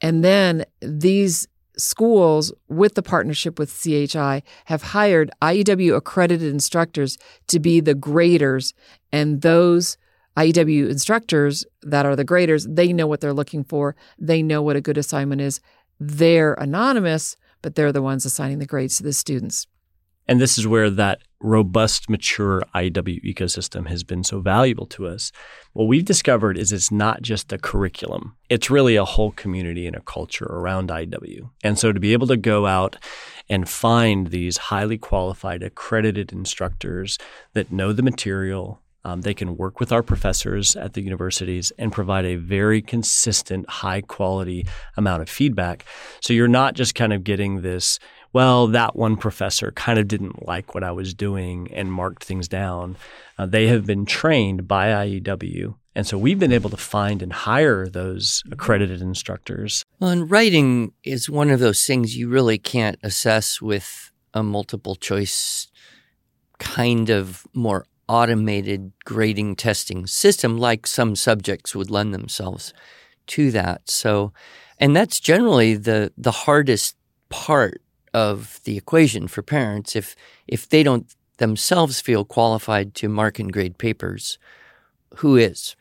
And 0.00 0.22
then 0.22 0.64
these 0.80 1.48
schools, 1.76 2.52
with 2.68 2.94
the 2.94 3.02
partnership 3.02 3.58
with 3.58 3.80
CHI, 3.82 4.42
have 4.66 4.82
hired 4.82 5.30
IEW 5.40 5.96
accredited 5.96 6.52
instructors 6.52 7.18
to 7.46 7.58
be 7.58 7.80
the 7.80 7.94
graders. 7.94 8.74
And 9.12 9.42
those 9.42 9.96
IEW 10.36 10.88
instructors 10.88 11.64
that 11.82 12.06
are 12.06 12.14
the 12.14 12.24
graders, 12.24 12.66
they 12.68 12.92
know 12.92 13.06
what 13.06 13.20
they're 13.20 13.32
looking 13.32 13.64
for. 13.64 13.96
They 14.18 14.42
know 14.42 14.62
what 14.62 14.76
a 14.76 14.80
good 14.80 14.98
assignment 14.98 15.40
is. 15.40 15.60
They're 15.98 16.54
anonymous, 16.54 17.36
but 17.62 17.74
they're 17.74 17.92
the 17.92 18.02
ones 18.02 18.24
assigning 18.24 18.58
the 18.58 18.66
grades 18.66 18.98
to 18.98 19.02
the 19.02 19.12
students. 19.12 19.66
And 20.28 20.40
this 20.40 20.58
is 20.58 20.66
where 20.66 20.90
that 20.90 21.22
robust, 21.40 22.10
mature 22.10 22.62
IEW 22.74 23.24
ecosystem 23.24 23.88
has 23.88 24.04
been 24.04 24.22
so 24.22 24.40
valuable 24.40 24.84
to 24.86 25.06
us. 25.06 25.32
What 25.72 25.86
we've 25.86 26.04
discovered 26.04 26.58
is 26.58 26.70
it's 26.70 26.92
not 26.92 27.22
just 27.22 27.52
a 27.52 27.58
curriculum, 27.58 28.36
it's 28.50 28.70
really 28.70 28.96
a 28.96 29.06
whole 29.06 29.30
community 29.30 29.86
and 29.86 29.96
a 29.96 30.00
culture 30.00 30.44
around 30.44 30.90
IEW. 30.90 31.50
And 31.64 31.78
so 31.78 31.92
to 31.92 32.00
be 32.00 32.12
able 32.12 32.26
to 32.26 32.36
go 32.36 32.66
out 32.66 32.96
and 33.48 33.68
find 33.68 34.26
these 34.26 34.58
highly 34.58 34.98
qualified, 34.98 35.62
accredited 35.62 36.30
instructors 36.30 37.16
that 37.54 37.72
know 37.72 37.94
the 37.94 38.02
material, 38.02 38.82
um, 39.08 39.22
they 39.22 39.32
can 39.32 39.56
work 39.56 39.80
with 39.80 39.90
our 39.90 40.02
professors 40.02 40.76
at 40.76 40.92
the 40.92 41.00
universities 41.00 41.72
and 41.78 41.90
provide 41.90 42.26
a 42.26 42.36
very 42.36 42.82
consistent, 42.82 43.68
high 43.68 44.02
quality 44.02 44.66
amount 44.98 45.22
of 45.22 45.30
feedback. 45.30 45.84
So 46.20 46.34
you're 46.34 46.46
not 46.46 46.74
just 46.74 46.94
kind 46.94 47.12
of 47.14 47.24
getting 47.24 47.62
this 47.62 47.98
well, 48.34 48.66
that 48.68 48.94
one 48.94 49.16
professor 49.16 49.72
kind 49.72 49.98
of 49.98 50.06
didn't 50.06 50.46
like 50.46 50.74
what 50.74 50.84
I 50.84 50.92
was 50.92 51.14
doing 51.14 51.70
and 51.72 51.90
marked 51.90 52.22
things 52.22 52.46
down. 52.46 52.98
Uh, 53.38 53.46
they 53.46 53.68
have 53.68 53.86
been 53.86 54.04
trained 54.04 54.68
by 54.68 54.88
IEW. 54.88 55.76
And 55.94 56.06
so 56.06 56.18
we've 56.18 56.38
been 56.38 56.52
able 56.52 56.68
to 56.68 56.76
find 56.76 57.22
and 57.22 57.32
hire 57.32 57.88
those 57.88 58.42
accredited 58.52 59.00
instructors. 59.00 59.82
Well, 59.98 60.10
and 60.10 60.30
writing 60.30 60.92
is 61.04 61.30
one 61.30 61.48
of 61.48 61.58
those 61.58 61.86
things 61.86 62.18
you 62.18 62.28
really 62.28 62.58
can't 62.58 62.98
assess 63.02 63.62
with 63.62 64.12
a 64.34 64.42
multiple 64.42 64.94
choice 64.94 65.68
kind 66.58 67.08
of 67.08 67.46
more 67.54 67.86
automated 68.08 68.92
grading 69.04 69.56
testing 69.56 70.06
system 70.06 70.58
like 70.58 70.86
some 70.86 71.14
subjects 71.14 71.74
would 71.74 71.90
lend 71.90 72.14
themselves 72.14 72.72
to 73.28 73.50
that. 73.50 73.90
So, 73.90 74.32
and 74.78 74.96
that's 74.96 75.20
generally 75.20 75.74
the 75.74 76.12
the 76.16 76.32
hardest 76.32 76.96
part 77.28 77.82
of 78.14 78.60
the 78.64 78.76
equation 78.76 79.28
for 79.28 79.42
parents 79.42 79.94
if 79.94 80.16
if 80.46 80.68
they 80.68 80.82
don't 80.82 81.14
themselves 81.36 82.00
feel 82.00 82.24
qualified 82.24 82.94
to 82.94 83.08
mark 83.08 83.38
and 83.38 83.52
grade 83.52 83.78
papers, 83.78 84.38
who 85.16 85.36
is? 85.36 85.76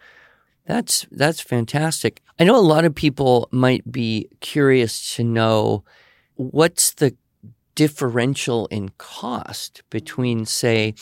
That's 0.65 1.07
that's 1.11 1.41
fantastic. 1.41 2.21
I 2.39 2.43
know 2.43 2.57
a 2.57 2.61
lot 2.61 2.85
of 2.85 2.93
people 2.93 3.47
might 3.51 3.91
be 3.91 4.29
curious 4.41 5.15
to 5.15 5.23
know 5.23 5.83
what's 6.35 6.93
the 6.93 7.15
differential 7.75 8.67
in 8.67 8.89
cost 8.97 9.83
between, 9.89 10.45
say, 10.45 10.93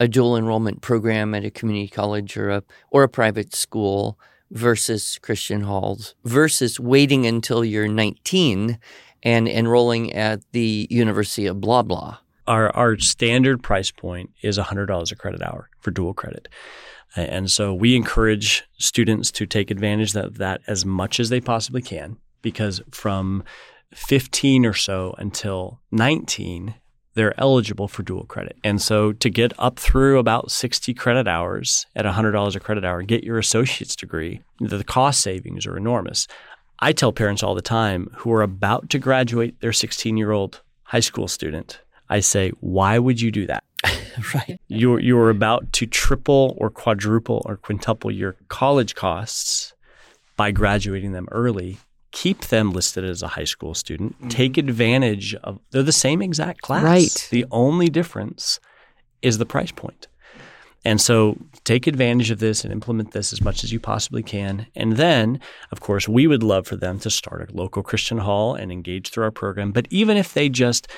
a 0.00 0.08
dual 0.08 0.36
enrollment 0.36 0.80
program 0.80 1.34
at 1.34 1.44
a 1.44 1.50
community 1.50 1.86
college 1.86 2.36
or 2.36 2.50
a 2.50 2.62
or 2.90 3.02
a 3.04 3.08
private 3.08 3.54
school 3.54 4.18
versus 4.50 5.18
Christian 5.22 5.60
Halls 5.60 6.14
versus 6.24 6.80
waiting 6.80 7.26
until 7.26 7.64
you're 7.64 7.86
19 7.86 8.78
and 9.22 9.48
enrolling 9.48 10.12
at 10.12 10.40
the 10.52 10.88
University 10.90 11.46
of 11.46 11.60
blah 11.60 11.82
blah. 11.82 12.18
Our 12.46 12.74
our 12.74 12.98
standard 12.98 13.62
price 13.62 13.90
point 13.90 14.30
is 14.42 14.58
$100 14.58 15.12
a 15.12 15.16
credit 15.16 15.42
hour 15.42 15.68
for 15.80 15.90
dual 15.90 16.14
credit. 16.14 16.48
And 17.16 17.50
so 17.50 17.74
we 17.74 17.96
encourage 17.96 18.64
students 18.78 19.30
to 19.32 19.46
take 19.46 19.70
advantage 19.70 20.14
of 20.14 20.38
that 20.38 20.60
as 20.66 20.84
much 20.86 21.18
as 21.18 21.28
they 21.28 21.40
possibly 21.40 21.82
can 21.82 22.16
because 22.40 22.80
from 22.92 23.42
15 23.94 24.64
or 24.64 24.74
so 24.74 25.14
until 25.18 25.80
19 25.90 26.74
they're 27.20 27.38
eligible 27.38 27.86
for 27.86 28.02
dual 28.02 28.24
credit. 28.24 28.56
And 28.64 28.80
so 28.80 29.12
to 29.12 29.28
get 29.28 29.52
up 29.58 29.78
through 29.78 30.18
about 30.18 30.50
60 30.50 30.94
credit 30.94 31.28
hours 31.28 31.84
at 31.94 32.06
$100 32.06 32.56
a 32.56 32.60
credit 32.60 32.82
hour, 32.82 33.02
get 33.02 33.24
your 33.24 33.36
associate's 33.36 33.94
degree, 33.94 34.40
the 34.58 34.82
cost 34.82 35.20
savings 35.20 35.66
are 35.66 35.76
enormous. 35.76 36.26
I 36.78 36.92
tell 36.92 37.12
parents 37.12 37.42
all 37.42 37.54
the 37.54 37.60
time 37.60 38.10
who 38.16 38.32
are 38.32 38.40
about 38.40 38.88
to 38.88 38.98
graduate 38.98 39.60
their 39.60 39.74
16 39.74 40.16
year 40.16 40.30
old 40.30 40.62
high 40.84 41.00
school 41.00 41.28
student, 41.28 41.82
I 42.08 42.20
say, 42.20 42.52
why 42.60 42.98
would 42.98 43.20
you 43.20 43.30
do 43.30 43.46
that? 43.48 43.64
right. 44.34 44.58
You're, 44.68 45.00
you're 45.00 45.28
about 45.28 45.74
to 45.74 45.84
triple 45.84 46.56
or 46.56 46.70
quadruple 46.70 47.42
or 47.44 47.58
quintuple 47.58 48.10
your 48.10 48.36
college 48.48 48.94
costs 48.94 49.74
by 50.38 50.52
graduating 50.52 51.12
them 51.12 51.28
early 51.32 51.76
keep 52.12 52.46
them 52.46 52.72
listed 52.72 53.04
as 53.04 53.22
a 53.22 53.28
high 53.28 53.44
school 53.44 53.74
student. 53.74 54.16
Mm-hmm. 54.18 54.28
Take 54.28 54.58
advantage 54.58 55.34
of 55.36 55.60
they're 55.70 55.82
the 55.82 55.92
same 55.92 56.22
exact 56.22 56.62
class. 56.62 56.82
Right. 56.82 57.28
The 57.30 57.46
only 57.50 57.88
difference 57.88 58.60
is 59.22 59.38
the 59.38 59.46
price 59.46 59.72
point. 59.72 60.08
And 60.84 61.00
so 61.00 61.36
take 61.64 61.86
advantage 61.86 62.30
of 62.30 62.38
this 62.38 62.64
and 62.64 62.72
implement 62.72 63.12
this 63.12 63.32
as 63.32 63.42
much 63.42 63.64
as 63.64 63.72
you 63.72 63.78
possibly 63.78 64.22
can. 64.22 64.66
And 64.74 64.94
then, 64.94 65.40
of 65.72 65.80
course, 65.80 66.08
we 66.08 66.26
would 66.26 66.42
love 66.42 66.66
for 66.66 66.76
them 66.76 66.98
to 67.00 67.10
start 67.10 67.50
a 67.50 67.54
local 67.54 67.82
Christian 67.82 68.18
hall 68.18 68.54
and 68.54 68.72
engage 68.72 69.10
through 69.10 69.24
our 69.24 69.30
program. 69.30 69.72
But 69.72 69.86
even 69.90 70.16
if 70.16 70.32
they 70.32 70.48
just 70.48 70.88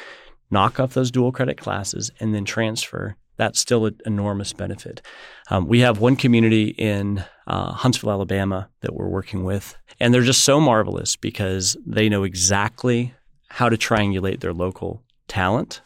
knock 0.53 0.79
off 0.79 0.95
those 0.95 1.11
dual 1.11 1.33
credit 1.33 1.59
classes 1.59 2.13
and 2.21 2.33
then 2.33 2.45
transfer, 2.45 3.17
that's 3.43 3.59
still 3.59 3.87
an 3.87 3.99
enormous 4.07 4.53
benefit. 4.53 5.03
Um, 5.51 5.67
we 5.67 5.81
have 5.81 5.99
one 5.99 6.15
community 6.15 6.69
in 6.79 7.25
uh, 7.49 7.73
Huntsville, 7.73 8.13
Alabama 8.13 8.69
that 8.83 8.95
we're 8.95 9.09
working 9.09 9.43
with, 9.43 9.77
and 9.99 10.15
they're 10.15 10.23
just 10.23 10.45
so 10.45 10.61
marvelous 10.61 11.17
because 11.17 11.77
they 11.85 12.09
know 12.09 12.23
exactly 12.23 13.15
how 13.49 13.69
to 13.69 13.77
triangulate 13.77 14.39
their 14.39 14.53
local 14.53 15.03
talent 15.27 15.83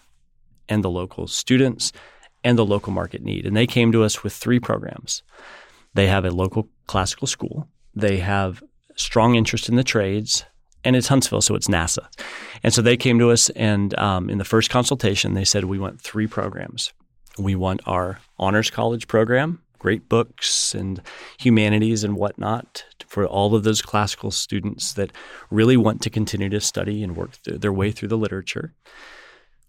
and 0.69 0.85
the 0.85 0.91
local 0.91 1.27
students 1.27 1.93
and 2.45 2.59
the 2.59 2.65
local 2.67 2.93
market 2.93 3.23
need. 3.23 3.47
And 3.47 3.57
they 3.57 3.67
came 3.67 3.91
to 3.93 4.05
us 4.05 4.23
with 4.23 4.35
three 4.35 4.61
programs. 4.61 5.23
They 5.95 6.09
have 6.09 6.27
a 6.27 6.31
local 6.31 6.69
classical 6.87 7.27
school, 7.27 7.67
they 7.95 8.19
have 8.19 8.63
strong 8.97 9.35
interest 9.35 9.71
in 9.71 9.77
the 9.77 9.85
trades, 9.85 10.45
and 10.85 10.95
it's 10.95 11.09
Huntsville, 11.09 11.41
so 11.41 11.55
it's 11.55 11.69
NASA. 11.69 12.07
And 12.63 12.75
so 12.75 12.83
they 12.83 12.99
came 12.99 13.19
to 13.19 13.31
us, 13.31 13.49
and 13.51 13.99
um, 13.99 14.29
in 14.29 14.37
the 14.37 14.45
first 14.45 14.69
consultation, 14.69 15.33
they 15.33 15.45
said, 15.45 15.65
We 15.65 15.79
want 15.79 16.03
three 16.03 16.27
programs. 16.27 16.93
We 17.39 17.55
want 17.55 17.81
our 17.87 18.21
honors 18.39 18.71
college 18.71 19.09
program, 19.09 19.61
great 19.79 20.09
books 20.09 20.75
and 20.75 21.03
humanities 21.39 22.03
and 22.03 22.17
whatnot 22.17 22.85
for 23.07 23.27
all 23.27 23.55
of 23.55 23.63
those 23.63 23.83
classical 23.83 24.31
students 24.31 24.95
that 24.95 25.13
really 25.51 25.77
want 25.77 26.03
to 26.03 26.11
continue 26.11 26.49
to 26.49 26.61
study 26.61 27.03
and 27.03 27.17
work 27.17 27.33
their 27.45 27.73
way 27.73 27.93
through 27.93 28.09
the 28.09 28.19
literature. 28.19 28.75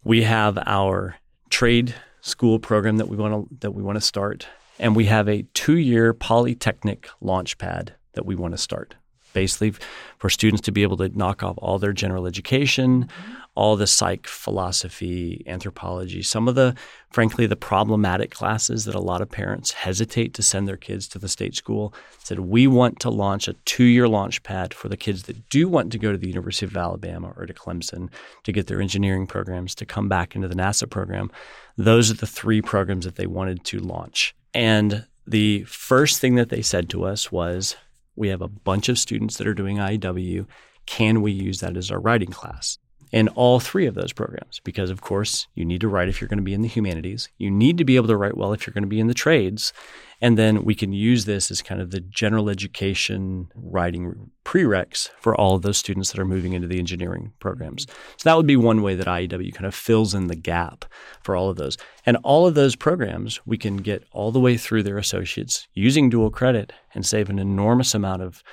We 0.04 0.24
have 0.24 0.58
our 0.66 1.18
trade 1.50 1.94
school 2.22 2.60
program 2.60 2.98
that 2.98 3.10
we 3.10 3.18
want 3.18 3.50
to 3.50 3.56
that 3.60 3.72
we 3.72 3.84
want 3.84 3.98
to 3.98 4.02
start, 4.02 4.48
and 4.80 4.96
we 4.96 5.06
have 5.06 5.28
a 5.28 5.44
two-year 5.54 6.14
polytechnic 6.14 7.10
launch 7.22 7.58
pad 7.58 7.94
that 8.14 8.26
we 8.26 8.36
want 8.36 8.54
to 8.54 8.58
start 8.58 8.96
basically 9.34 9.74
for 10.18 10.30
students 10.30 10.62
to 10.62 10.72
be 10.72 10.84
able 10.84 10.98
to 10.98 11.10
knock 11.10 11.44
off 11.44 11.58
all 11.60 11.78
their 11.78 11.94
general 11.94 12.26
education, 12.26 13.06
mm-hmm. 13.06 13.34
all 13.56 13.76
the 13.76 13.86
psych, 13.86 14.28
philosophy, 14.28 15.44
anthropology, 15.46 16.24
some 16.24 16.48
of 16.48 16.56
the, 16.56 16.76
frankly, 17.12 17.46
the 17.46 17.56
problematic 17.56 18.32
classes 18.32 18.86
that 18.86 18.96
a 18.96 19.00
lot 19.00 19.22
of 19.22 19.30
parents 19.30 19.72
hesitate 19.72 20.34
to 20.34 20.42
send 20.42 20.68
their 20.68 20.78
kids 20.78 21.08
to 21.08 21.20
the 21.20 21.28
state 21.28 21.56
school. 21.56 21.94
Said, 22.24 22.40
we 22.40 22.68
want 22.68 23.00
to 23.02 23.10
launch 23.10 23.48
a 23.48 23.54
two 23.66 23.84
year 23.84 24.08
launch 24.08 24.42
pad 24.44 24.74
for 24.74 24.90
the 24.90 24.98
kids 24.98 25.24
that 25.24 25.50
do 25.50 25.68
want 25.68 25.92
to 25.92 26.00
go 26.00 26.12
to 26.12 26.18
the 26.18 26.28
University 26.28 26.66
of 26.66 26.76
Alabama 26.76 27.34
or 27.38 27.46
to 27.46 27.54
Clemson 27.54 28.10
to 28.44 28.52
get 28.52 28.68
their 28.68 28.82
engineering 28.82 29.28
programs 29.28 29.76
to 29.76 29.86
come 29.86 30.10
back 30.10 30.36
into 30.36 30.48
the 30.48 30.56
NASA 30.56 30.90
program. 30.90 31.32
Those 31.78 32.10
are 32.10 32.16
the 32.16 32.28
three 32.28 32.62
programs 32.62 33.06
that 33.06 33.16
they 33.16 33.28
wanted 33.28 33.64
to 33.66 33.80
launch. 33.80 34.36
And 34.54 35.06
the 35.28 35.64
first 35.66 36.20
thing 36.20 36.36
that 36.36 36.50
they 36.50 36.62
said 36.62 36.90
to 36.90 37.04
us 37.04 37.32
was, 37.32 37.76
we 38.18 38.30
have 38.30 38.42
a 38.42 38.48
bunch 38.48 38.90
of 38.90 39.00
students 39.00 39.38
that 39.38 39.48
are 39.48 39.54
doing 39.54 39.78
IEW. 39.78 40.48
Can 40.86 41.22
we 41.22 41.32
use 41.32 41.60
that 41.60 41.78
as 41.78 41.92
our 41.92 42.00
writing 42.00 42.32
class? 42.32 42.78
In 43.12 43.28
all 43.30 43.60
three 43.60 43.86
of 43.86 43.96
those 43.96 44.14
programs. 44.14 44.60
Because 44.64 44.90
of 44.90 45.02
course 45.02 45.48
you 45.56 45.66
need 45.66 45.82
to 45.82 45.88
write 45.88 46.10
if 46.10 46.20
you're 46.20 46.28
going 46.28 46.38
to 46.38 46.44
be 46.44 46.54
in 46.54 46.62
the 46.62 46.68
humanities. 46.68 47.30
You 47.38 47.52
need 47.52 47.78
to 47.78 47.86
be 47.86 47.96
able 47.96 48.08
to 48.08 48.18
write 48.18 48.38
well 48.38 48.54
if 48.54 48.66
you're 48.66 48.74
going 48.74 48.84
to 48.84 48.88
be 48.88 49.00
in 49.00 49.08
the 49.08 49.14
trades. 49.14 49.74
And 50.20 50.36
then 50.38 50.64
we 50.64 50.74
can 50.74 50.94
use 50.94 51.26
this 51.26 51.52
as 51.52 51.62
kind 51.62 51.80
of 51.80 51.92
the 51.92 52.00
general 52.00 52.50
education 52.50 53.52
writing 53.56 54.32
prereqs 54.44 55.10
for 55.20 55.36
all 55.36 55.56
of 55.56 55.62
those 55.62 55.78
students 55.78 56.12
that 56.12 56.20
are 56.20 56.26
moving 56.26 56.54
into 56.54 56.68
the 56.68 56.80
engineering 56.80 57.34
programs. 57.40 57.86
So 58.18 58.30
that 58.30 58.36
would 58.36 58.48
be 58.48 58.56
one 58.56 58.82
way 58.82 58.96
that 58.96 59.06
IEW 59.06 59.54
kind 59.54 59.68
of 59.68 59.76
fills 59.76 60.16
in 60.16 60.28
the 60.28 60.36
gap 60.36 60.86
for 61.22 61.36
all 61.36 61.50
of 61.50 61.58
those. 61.58 61.78
And 62.06 62.18
all 62.24 62.48
of 62.48 62.56
those 62.56 62.76
programs 62.76 63.46
we 63.46 63.58
can 63.58 63.78
get 63.78 64.06
all 64.12 64.32
the 64.32 64.40
way 64.40 64.58
through 64.58 64.84
their 64.84 64.98
associates 64.98 65.68
using 65.74 66.10
dual 66.10 66.32
credit 66.32 66.74
and 66.96 67.06
save 67.06 67.30
an 67.30 67.38
enormous 67.38 67.94
amount 67.94 68.24
of 68.24 68.44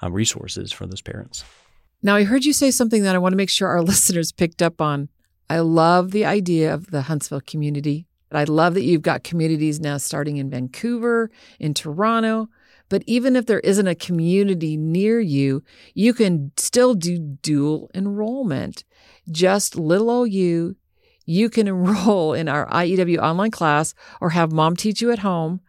um, 0.00 0.12
resources 0.12 0.72
for 0.72 0.86
those 0.86 1.00
parents 1.00 1.44
now, 2.02 2.16
I 2.16 2.24
heard 2.24 2.44
you 2.44 2.52
say 2.52 2.72
something 2.72 3.04
that 3.04 3.14
I 3.14 3.18
want 3.18 3.32
to 3.32 3.36
make 3.36 3.50
sure 3.50 3.68
our 3.68 3.82
listeners 3.82 4.32
picked 4.32 4.60
up 4.60 4.80
on. 4.80 5.08
I 5.48 5.60
love 5.60 6.10
the 6.10 6.24
idea 6.24 6.72
of 6.72 6.90
the 6.90 7.02
Huntsville 7.02 7.42
community. 7.42 8.06
I 8.32 8.44
love 8.44 8.74
that 8.74 8.82
you've 8.82 9.02
got 9.02 9.24
communities 9.24 9.78
now 9.78 9.98
starting 9.98 10.38
in 10.38 10.48
Vancouver, 10.48 11.30
in 11.60 11.74
Toronto. 11.74 12.48
But 12.88 13.04
even 13.06 13.36
if 13.36 13.46
there 13.46 13.60
isn't 13.60 13.86
a 13.86 13.94
community 13.94 14.76
near 14.76 15.20
you, 15.20 15.62
you 15.94 16.14
can 16.14 16.52
still 16.56 16.94
do 16.94 17.18
dual 17.18 17.90
enrollment. 17.94 18.84
Just 19.30 19.76
little 19.76 20.26
you, 20.26 20.76
you 21.26 21.50
can 21.50 21.68
enroll 21.68 22.32
in 22.32 22.48
our 22.48 22.66
IEW 22.68 23.18
online 23.18 23.50
class 23.50 23.94
or 24.20 24.30
have 24.30 24.50
mom 24.50 24.76
teach 24.76 25.00
you 25.00 25.10
at 25.10 25.20
home. 25.20 25.60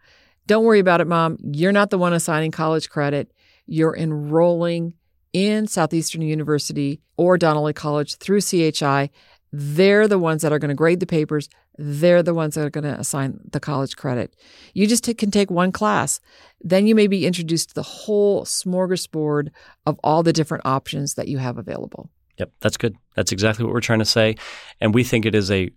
Don't 0.46 0.64
worry 0.64 0.80
about 0.80 1.00
it, 1.00 1.06
mom. 1.06 1.38
You're 1.42 1.72
not 1.72 1.90
the 1.90 1.98
one 1.98 2.12
assigning 2.12 2.50
college 2.50 2.90
credit. 2.90 3.30
You're 3.66 3.96
enrolling 3.96 4.94
in 5.34 5.66
Southeastern 5.66 6.22
University 6.22 7.00
or 7.18 7.36
Donnelly 7.36 7.74
College 7.74 8.16
through 8.16 8.40
CHI, 8.40 9.10
they're 9.52 10.08
the 10.08 10.18
ones 10.18 10.42
that 10.42 10.52
are 10.52 10.58
going 10.58 10.70
to 10.70 10.74
grade 10.74 11.00
the 11.00 11.06
papers. 11.06 11.48
They're 11.76 12.22
the 12.22 12.34
ones 12.34 12.54
that 12.54 12.64
are 12.64 12.70
going 12.70 12.84
to 12.84 12.98
assign 12.98 13.40
the 13.50 13.60
college 13.60 13.96
credit. 13.96 14.34
You 14.74 14.86
just 14.86 15.04
t- 15.04 15.12
can 15.12 15.30
take 15.30 15.50
one 15.50 15.72
class. 15.72 16.20
Then 16.60 16.86
you 16.86 16.94
may 16.94 17.08
be 17.08 17.26
introduced 17.26 17.70
to 17.70 17.74
the 17.74 17.82
whole 17.82 18.44
smorgasbord 18.44 19.50
of 19.86 19.98
all 20.02 20.22
the 20.22 20.32
different 20.32 20.64
options 20.64 21.14
that 21.14 21.28
you 21.28 21.38
have 21.38 21.58
available. 21.58 22.10
Yep, 22.38 22.52
that's 22.60 22.76
good. 22.76 22.96
That's 23.16 23.32
exactly 23.32 23.64
what 23.64 23.74
we're 23.74 23.80
trying 23.80 23.98
to 24.00 24.04
say. 24.04 24.36
And 24.80 24.94
we 24.94 25.04
think 25.04 25.26
it 25.26 25.34
is 25.34 25.50
a, 25.50 25.70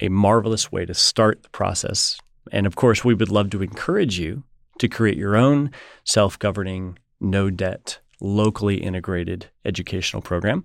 a 0.00 0.08
marvelous 0.08 0.70
way 0.70 0.86
to 0.86 0.94
start 0.94 1.42
the 1.44 1.50
process. 1.50 2.18
And 2.50 2.66
of 2.66 2.76
course, 2.76 3.04
we 3.04 3.14
would 3.14 3.30
love 3.30 3.50
to 3.50 3.62
encourage 3.62 4.18
you 4.18 4.42
to 4.78 4.88
create 4.88 5.16
your 5.16 5.36
own 5.36 5.70
self 6.04 6.38
governing, 6.38 6.98
no 7.20 7.50
debt 7.50 7.98
locally 8.20 8.76
integrated 8.76 9.46
educational 9.64 10.22
program. 10.22 10.64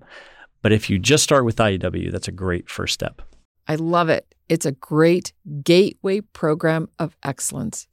But 0.61 0.71
if 0.71 0.89
you 0.89 0.97
just 0.97 1.23
start 1.23 1.45
with 1.45 1.57
IEW, 1.57 2.11
that's 2.11 2.27
a 2.27 2.31
great 2.31 2.69
first 2.69 2.93
step. 2.93 3.21
I 3.67 3.75
love 3.75 4.09
it. 4.09 4.33
It's 4.49 4.65
a 4.65 4.71
great 4.71 5.33
gateway 5.63 6.21
program 6.21 6.89
of 6.99 7.15
excellence. 7.23 7.87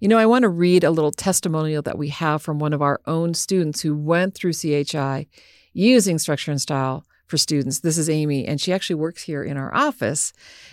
You 0.00 0.08
know, 0.08 0.18
I 0.18 0.26
want 0.26 0.44
to 0.44 0.48
read 0.48 0.84
a 0.84 0.90
little 0.90 1.10
testimonial 1.10 1.82
that 1.82 1.98
we 1.98 2.08
have 2.08 2.40
from 2.40 2.58
one 2.58 2.72
of 2.72 2.82
our 2.82 3.00
own 3.06 3.34
students 3.34 3.80
who 3.80 3.96
went 3.96 4.34
through 4.34 4.52
CHI 4.52 5.26
using 5.72 6.18
structure 6.18 6.50
and 6.52 6.60
style 6.60 7.04
for 7.26 7.36
students. 7.36 7.80
This 7.80 7.98
is 7.98 8.08
Amy, 8.08 8.46
and 8.46 8.60
she 8.60 8.72
actually 8.72 8.96
works 8.96 9.22
here 9.22 9.42
in 9.42 9.56
our 9.56 9.74
office. 9.74 10.32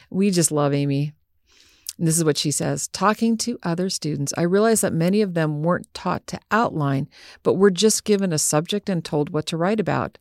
We 0.09 0.29
just 0.29 0.51
love 0.51 0.73
Amy. 0.73 1.13
And 1.97 2.08
this 2.08 2.17
is 2.17 2.23
what 2.23 2.38
she 2.38 2.51
says 2.51 2.88
Talking 2.89 3.38
to 3.38 3.60
other 3.63 3.89
students, 3.89 4.34
I 4.38 4.41
realized 4.41 4.84
that 4.84 4.93
many 4.93 5.21
of 5.21 5.34
them 5.34 5.63
weren't 5.63 5.93
taught 5.93 6.27
to 6.27 6.39
outline, 6.51 7.08
but 7.43 7.55
were 7.55 7.71
just 7.71 8.03
given 8.03 8.34
a 8.34 8.39
subject 8.39 8.89
and 8.89 9.03
told 9.03 9.29
what 9.29 9.45
to 9.47 9.58
write 9.58 9.79
about. 9.79 10.17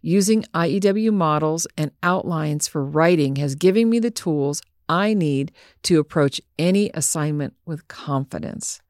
Using 0.00 0.44
IEW 0.54 1.12
models 1.12 1.66
and 1.76 1.90
outlines 2.02 2.68
for 2.68 2.84
writing 2.84 3.36
has 3.36 3.54
given 3.54 3.90
me 3.90 3.98
the 3.98 4.10
tools 4.10 4.62
I 4.88 5.12
need 5.12 5.52
to 5.82 5.98
approach 5.98 6.40
any 6.58 6.90
assignment 6.94 7.54
with 7.66 7.88
confidence. 7.88 8.80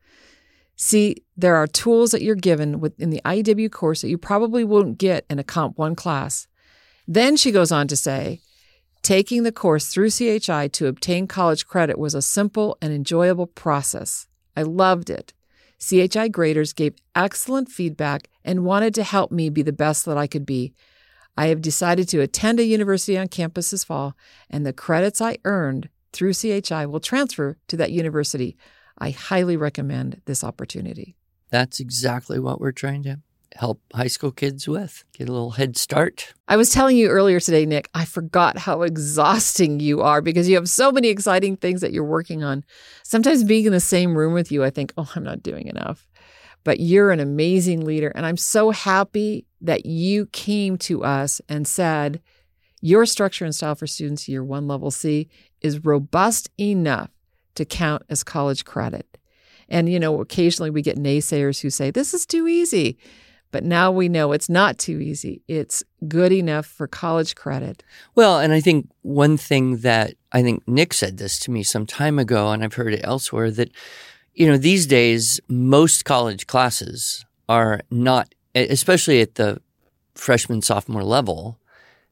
See, 0.77 1.25
there 1.37 1.57
are 1.57 1.67
tools 1.67 2.13
that 2.13 2.23
you're 2.23 2.37
given 2.37 2.79
within 2.79 3.11
the 3.11 3.21
IEW 3.25 3.73
course 3.73 4.03
that 4.03 4.11
you 4.11 4.19
probably 4.19 4.63
won't 4.63 4.99
get 4.99 5.25
in 5.29 5.41
a 5.41 5.45
Comp 5.45 5.77
1 5.77 5.97
class. 5.97 6.47
Then 7.09 7.37
she 7.37 7.51
goes 7.51 7.73
on 7.73 7.89
to 7.89 7.97
say, 7.97 8.41
taking 9.09 9.43
the 9.43 9.51
course 9.51 9.87
through 9.87 10.11
CHI 10.11 10.69
to 10.69 10.87
obtain 10.87 11.27
college 11.27 11.67
credit 11.67 11.99
was 11.99 12.15
a 12.15 12.21
simple 12.21 12.77
and 12.83 12.93
enjoyable 12.93 13.47
process. 13.47 14.27
I 14.55 14.61
loved 14.65 15.09
it. 15.09 15.33
CHI 15.79 16.29
graders 16.29 16.75
gave 16.75 16.95
excellent 17.15 17.71
feedback 17.71 18.29
and 18.45 18.67
wanted 18.67 18.95
to 18.97 19.03
help 19.03 19.33
me 19.33 19.49
be 19.49 19.63
the 19.63 19.73
best 19.73 20.05
that 20.05 20.19
I 20.19 20.27
could 20.27 20.45
be. 20.45 20.75
I 21.39 21.47
have 21.47 21.63
decided 21.63 22.07
to 22.11 22.21
attend 22.21 22.61
a 22.61 22.65
university 22.65 23.17
on 23.17 23.29
campus 23.29 23.71
this 23.71 23.83
fall, 23.83 24.15
and 24.51 24.67
the 24.67 24.75
credits 24.75 25.23
I 25.23 25.39
earned 25.47 25.89
through 26.13 26.35
CHI 26.35 26.85
will 26.85 27.01
transfer 27.01 27.57
to 27.69 27.79
that 27.79 27.93
university. 27.93 28.59
I 28.99 29.09
highly 29.09 29.57
recommend 29.57 30.21
this 30.27 30.45
opportunity. 30.45 31.17
That's 31.49 31.81
exactly 31.81 32.39
what 32.39 32.61
we're 32.61 32.73
trying 32.73 33.05
to 33.05 33.21
help 33.57 33.81
high 33.95 34.07
school 34.09 34.31
kids 34.31 34.69
with. 34.69 35.05
Get 35.13 35.29
a 35.29 35.33
little 35.33 35.53
head 35.53 35.77
start. 35.77 36.35
I 36.49 36.57
was 36.57 36.71
telling 36.71 36.97
you 36.97 37.09
earlier 37.09 37.41
today, 37.41 37.67
Nick, 37.67 37.89
I 37.95 38.05
forgot 38.05 38.59
how 38.59 38.83
exhausting 38.83 39.81
you 39.81 40.01
are 40.03 40.21
because 40.21 40.49
you 40.49 40.57
have 40.57 40.69
so 40.69 40.93
many 40.93 41.09
exciting 41.09 41.57
things 41.57 41.81
that 41.81 41.93
you're 41.93 42.05
working 42.05 42.45
on. 42.45 42.65
Sometimes 43.03 43.45
being 43.45 43.67
in 43.67 43.73
the 43.73 43.81
same 43.81 44.17
room 44.17 44.33
with 44.33 44.53
you, 44.53 44.65
I 44.65 44.71
think, 44.71 44.93
oh, 44.97 45.11
I'm 45.15 45.25
not 45.25 45.43
doing 45.43 45.67
enough. 45.67 46.07
But 46.65 46.81
you're 46.81 47.11
an 47.11 47.21
amazing 47.21 47.85
leader. 47.85 48.13
And 48.15 48.27
I'm 48.27 48.37
so 48.37 48.71
happy 48.71 49.47
that 49.61 49.87
you 49.87 50.27
came 50.27 50.77
to 50.79 51.05
us 51.05 51.41
and 51.49 51.67
said, 51.67 52.21
your 52.81 53.07
structure 53.07 53.45
and 53.45 53.55
style 53.55 53.75
for 53.75 53.87
students 53.87 54.29
year 54.29 54.45
one 54.45 54.69
level 54.69 54.91
C 54.91 55.29
is 55.61 55.85
robust 55.85 56.51
enough 56.61 57.11
to 57.57 57.65
count 57.65 58.03
as 58.09 58.23
college 58.23 58.65
credit. 58.65 59.19
And, 59.69 59.89
you 59.89 59.99
know, 59.99 60.21
occasionally 60.21 60.71
we 60.71 60.83
get 60.83 60.97
naysayers 60.97 61.61
who 61.61 61.71
say, 61.71 61.91
this 61.91 62.15
is 62.15 62.25
too 62.25 62.47
easy. 62.47 62.99
But 63.51 63.65
now 63.65 63.91
we 63.91 64.09
know 64.09 64.33
it's 64.33 64.49
not 64.49 64.79
too 64.79 65.01
easy. 65.01 65.43
It's 65.49 65.83
good 66.07 66.33
enough 66.33 66.67
for 66.67 66.87
college 66.87 67.35
credit. 67.35 67.83
Well, 68.15 68.39
and 68.39 68.53
I 68.53 68.61
think 68.61 68.91
one 69.03 69.37
thing 69.37 69.79
that 69.79 70.15
I 70.33 70.43
think 70.43 70.67
Nick 70.69 70.93
said 70.93 71.17
this 71.17 71.39
to 71.41 71.51
me 71.51 71.63
some 71.63 71.87
time 71.87 72.19
ago, 72.19 72.51
and 72.51 72.63
I've 72.63 72.75
heard 72.75 72.93
it 72.93 73.01
elsewhere 73.03 73.51
that, 73.53 73.71
you 74.35 74.47
know, 74.47 74.59
these 74.59 74.87
days, 74.87 75.41
most 75.49 76.05
college 76.05 76.47
classes 76.47 77.25
are 77.49 77.81
not, 77.91 78.35
especially 78.55 79.21
at 79.23 79.37
the 79.37 79.61
freshman, 80.15 80.61
sophomore 80.61 81.05
level, 81.05 81.59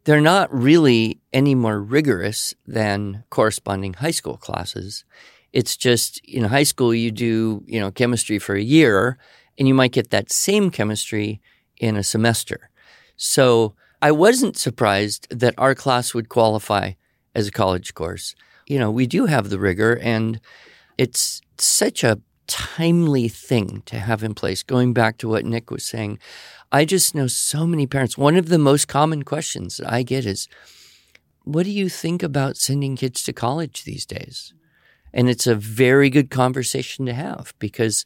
they're 0.05 0.21
not 0.21 0.53
really 0.55 1.19
any 1.33 1.55
more 1.55 1.81
rigorous 1.81 2.55
than 2.67 3.25
corresponding 3.29 3.95
high 3.95 4.13
school 4.13 4.37
classes. 4.37 5.05
It's 5.53 5.77
just 5.77 6.21
in 6.25 6.45
high 6.45 6.63
school, 6.63 6.95
you 6.95 7.11
do, 7.11 7.63
you 7.67 7.81
know, 7.81 7.91
chemistry 7.91 8.39
for 8.39 8.55
a 8.55 8.63
year 8.63 9.19
and 9.59 9.67
you 9.69 9.75
might 9.75 9.93
get 9.93 10.11
that 10.11 10.31
same 10.31 10.71
chemistry 10.71 11.41
in 11.79 11.97
a 11.97 12.03
semester. 12.03 12.71
So 13.17 13.75
I 14.03 14.13
wasn't 14.13 14.57
surprised 14.57 15.27
that 15.31 15.55
our 15.57 15.75
class 15.75 16.15
would 16.15 16.29
qualify 16.29 16.93
as 17.35 17.49
a 17.49 17.53
college 17.53 17.95
course. 17.95 18.35
You 18.67 18.79
know, 18.79 18.91
we 18.91 19.07
do 19.07 19.27
have 19.27 19.49
the 19.49 19.59
rigor, 19.59 19.99
and 20.03 20.41
it's 20.99 21.41
such 21.59 22.05
a 22.05 22.21
timely 22.47 23.29
thing 23.29 23.83
to 23.87 23.99
have 23.99 24.23
in 24.23 24.35
place. 24.35 24.63
Going 24.63 24.93
back 24.93 25.19
to 25.19 25.29
what 25.29 25.45
Nick 25.45 25.71
was 25.71 25.85
saying, 25.85 26.19
I 26.71 26.85
just 26.85 27.15
know 27.15 27.27
so 27.27 27.67
many 27.67 27.87
parents. 27.87 28.19
One 28.19 28.37
of 28.37 28.49
the 28.49 28.59
most 28.59 28.89
common 28.89 29.23
questions 29.23 29.79
that 29.79 29.93
I 29.93 30.03
get 30.03 30.27
is, 30.27 30.49
What 31.45 31.63
do 31.63 31.71
you 31.71 31.89
think 31.89 32.25
about 32.25 32.57
sending 32.57 32.97
kids 32.97 33.23
to 33.23 33.33
college 33.33 33.85
these 33.85 34.05
days? 34.05 34.53
And 35.13 35.29
it's 35.29 35.47
a 35.47 35.55
very 35.55 36.11
good 36.11 36.29
conversation 36.29 37.07
to 37.07 37.15
have 37.15 37.55
because 37.59 38.05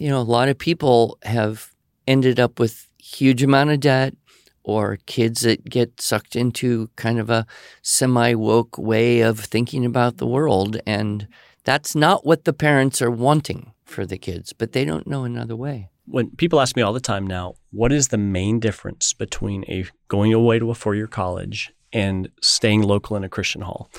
you 0.00 0.08
know, 0.08 0.20
a 0.20 0.22
lot 0.22 0.48
of 0.48 0.58
people 0.58 1.18
have 1.22 1.72
ended 2.06 2.40
up 2.40 2.58
with 2.58 2.88
huge 2.98 3.42
amount 3.42 3.70
of 3.70 3.80
debt 3.80 4.14
or 4.62 4.98
kids 5.06 5.40
that 5.40 5.64
get 5.64 6.00
sucked 6.00 6.36
into 6.36 6.90
kind 6.96 7.18
of 7.18 7.30
a 7.30 7.46
semi 7.82 8.34
woke 8.34 8.76
way 8.76 9.20
of 9.20 9.40
thinking 9.40 9.84
about 9.84 10.18
the 10.18 10.26
world. 10.26 10.78
And 10.86 11.26
that's 11.64 11.94
not 11.94 12.26
what 12.26 12.44
the 12.44 12.52
parents 12.52 13.00
are 13.00 13.10
wanting 13.10 13.72
for 13.84 14.04
the 14.04 14.18
kids, 14.18 14.52
but 14.52 14.72
they 14.72 14.84
don't 14.84 15.06
know 15.06 15.24
another 15.24 15.56
way. 15.56 15.88
When 16.06 16.30
people 16.36 16.60
ask 16.60 16.76
me 16.76 16.82
all 16.82 16.92
the 16.92 17.00
time 17.00 17.26
now, 17.26 17.54
what 17.70 17.92
is 17.92 18.08
the 18.08 18.18
main 18.18 18.60
difference 18.60 19.12
between 19.12 19.64
a 19.68 19.86
going 20.08 20.32
away 20.32 20.58
to 20.58 20.70
a 20.70 20.74
four 20.74 20.94
year 20.94 21.06
college 21.06 21.72
and 21.92 22.30
staying 22.40 22.82
local 22.82 23.16
in 23.16 23.24
a 23.24 23.28
Christian 23.28 23.62
hall? 23.62 23.90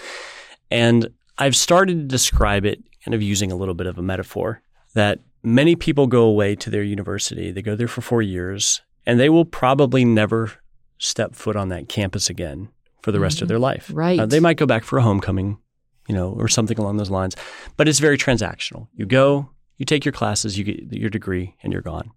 And 0.71 1.09
I've 1.37 1.55
started 1.55 1.95
to 1.95 2.05
describe 2.05 2.65
it 2.65 2.83
kind 3.03 3.15
of 3.15 3.21
using 3.21 3.51
a 3.51 3.55
little 3.55 3.73
bit 3.73 3.87
of 3.87 3.97
a 3.97 4.03
metaphor 4.03 4.61
that 4.93 5.19
many 5.43 5.75
people 5.75 6.07
go 6.07 6.23
away 6.23 6.55
to 6.55 6.69
their 6.69 6.83
university. 6.83 7.51
They 7.51 7.61
go 7.61 7.75
there 7.75 7.87
for 7.87 8.01
four 8.01 8.21
years, 8.21 8.81
and 9.05 9.19
they 9.19 9.29
will 9.29 9.45
probably 9.45 10.05
never 10.05 10.53
step 10.97 11.35
foot 11.35 11.55
on 11.55 11.69
that 11.69 11.89
campus 11.89 12.29
again 12.29 12.69
for 13.01 13.11
the 13.11 13.17
mm-hmm. 13.17 13.23
rest 13.23 13.41
of 13.41 13.45
mm-hmm. 13.45 13.49
their 13.49 13.59
life. 13.59 13.91
Right. 13.93 14.19
Uh, 14.19 14.25
they 14.25 14.39
might 14.39 14.57
go 14.57 14.65
back 14.65 14.83
for 14.83 14.97
a 14.99 15.01
homecoming, 15.01 15.57
you 16.07 16.15
know, 16.15 16.31
or 16.31 16.47
something 16.47 16.77
along 16.77 16.97
those 16.97 17.09
lines. 17.09 17.35
But 17.77 17.87
it's 17.87 17.99
very 17.99 18.17
transactional. 18.17 18.87
You 18.93 19.05
go, 19.05 19.49
you 19.77 19.85
take 19.85 20.05
your 20.05 20.11
classes, 20.11 20.57
you 20.57 20.63
get 20.63 20.91
your 20.91 21.09
degree, 21.09 21.55
and 21.63 21.71
you're 21.71 21.81
gone. 21.81 22.11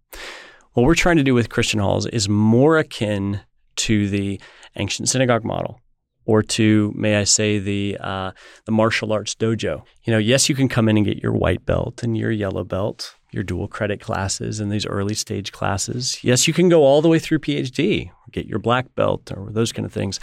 What 0.73 0.85
we're 0.85 0.95
trying 0.95 1.19
to 1.19 1.23
do 1.23 1.35
with 1.35 1.51
Christian 1.51 1.81
halls 1.81 2.07
is 2.07 2.29
more 2.29 2.79
akin 2.79 3.41
to 3.77 4.09
the 4.09 4.41
ancient 4.77 5.09
synagogue 5.09 5.45
model 5.45 5.81
or 6.25 6.43
to, 6.43 6.93
may 6.95 7.17
I 7.17 7.25
say, 7.25 7.59
the 7.59 7.99
uh, 8.01 8.33
the 8.65 8.73
martial 8.73 9.13
arts 9.13 9.35
dojo. 9.35 9.83
You 10.05 10.13
know, 10.13 10.19
yes, 10.19 10.49
you 10.49 10.55
can 10.55 10.69
come 10.69 10.89
in 10.89 10.97
and 10.97 11.07
get 11.07 11.23
your 11.23 11.33
white 11.33 11.65
belt 11.67 12.03
and 12.03 12.17
your 12.17 12.31
yellow 12.31 12.65
belt, 12.65 13.15
your 13.31 13.43
dual 13.43 13.69
credit 13.69 14.01
classes 14.01 14.61
and 14.61 14.71
these 14.71 14.87
early 14.87 15.15
stage 15.15 15.53
classes. 15.53 16.23
Yes, 16.23 16.47
you 16.47 16.55
can 16.55 16.69
go 16.69 16.83
all 16.83 17.03
the 17.03 17.09
way 17.09 17.19
through 17.19 17.41
PhD, 17.41 18.11
get 18.31 18.47
your 18.47 18.59
black 18.59 18.95
belt 18.95 19.33
or 19.35 19.51
those 19.51 19.73
kind 19.73 19.87
of 19.87 19.93
things. 19.93 20.21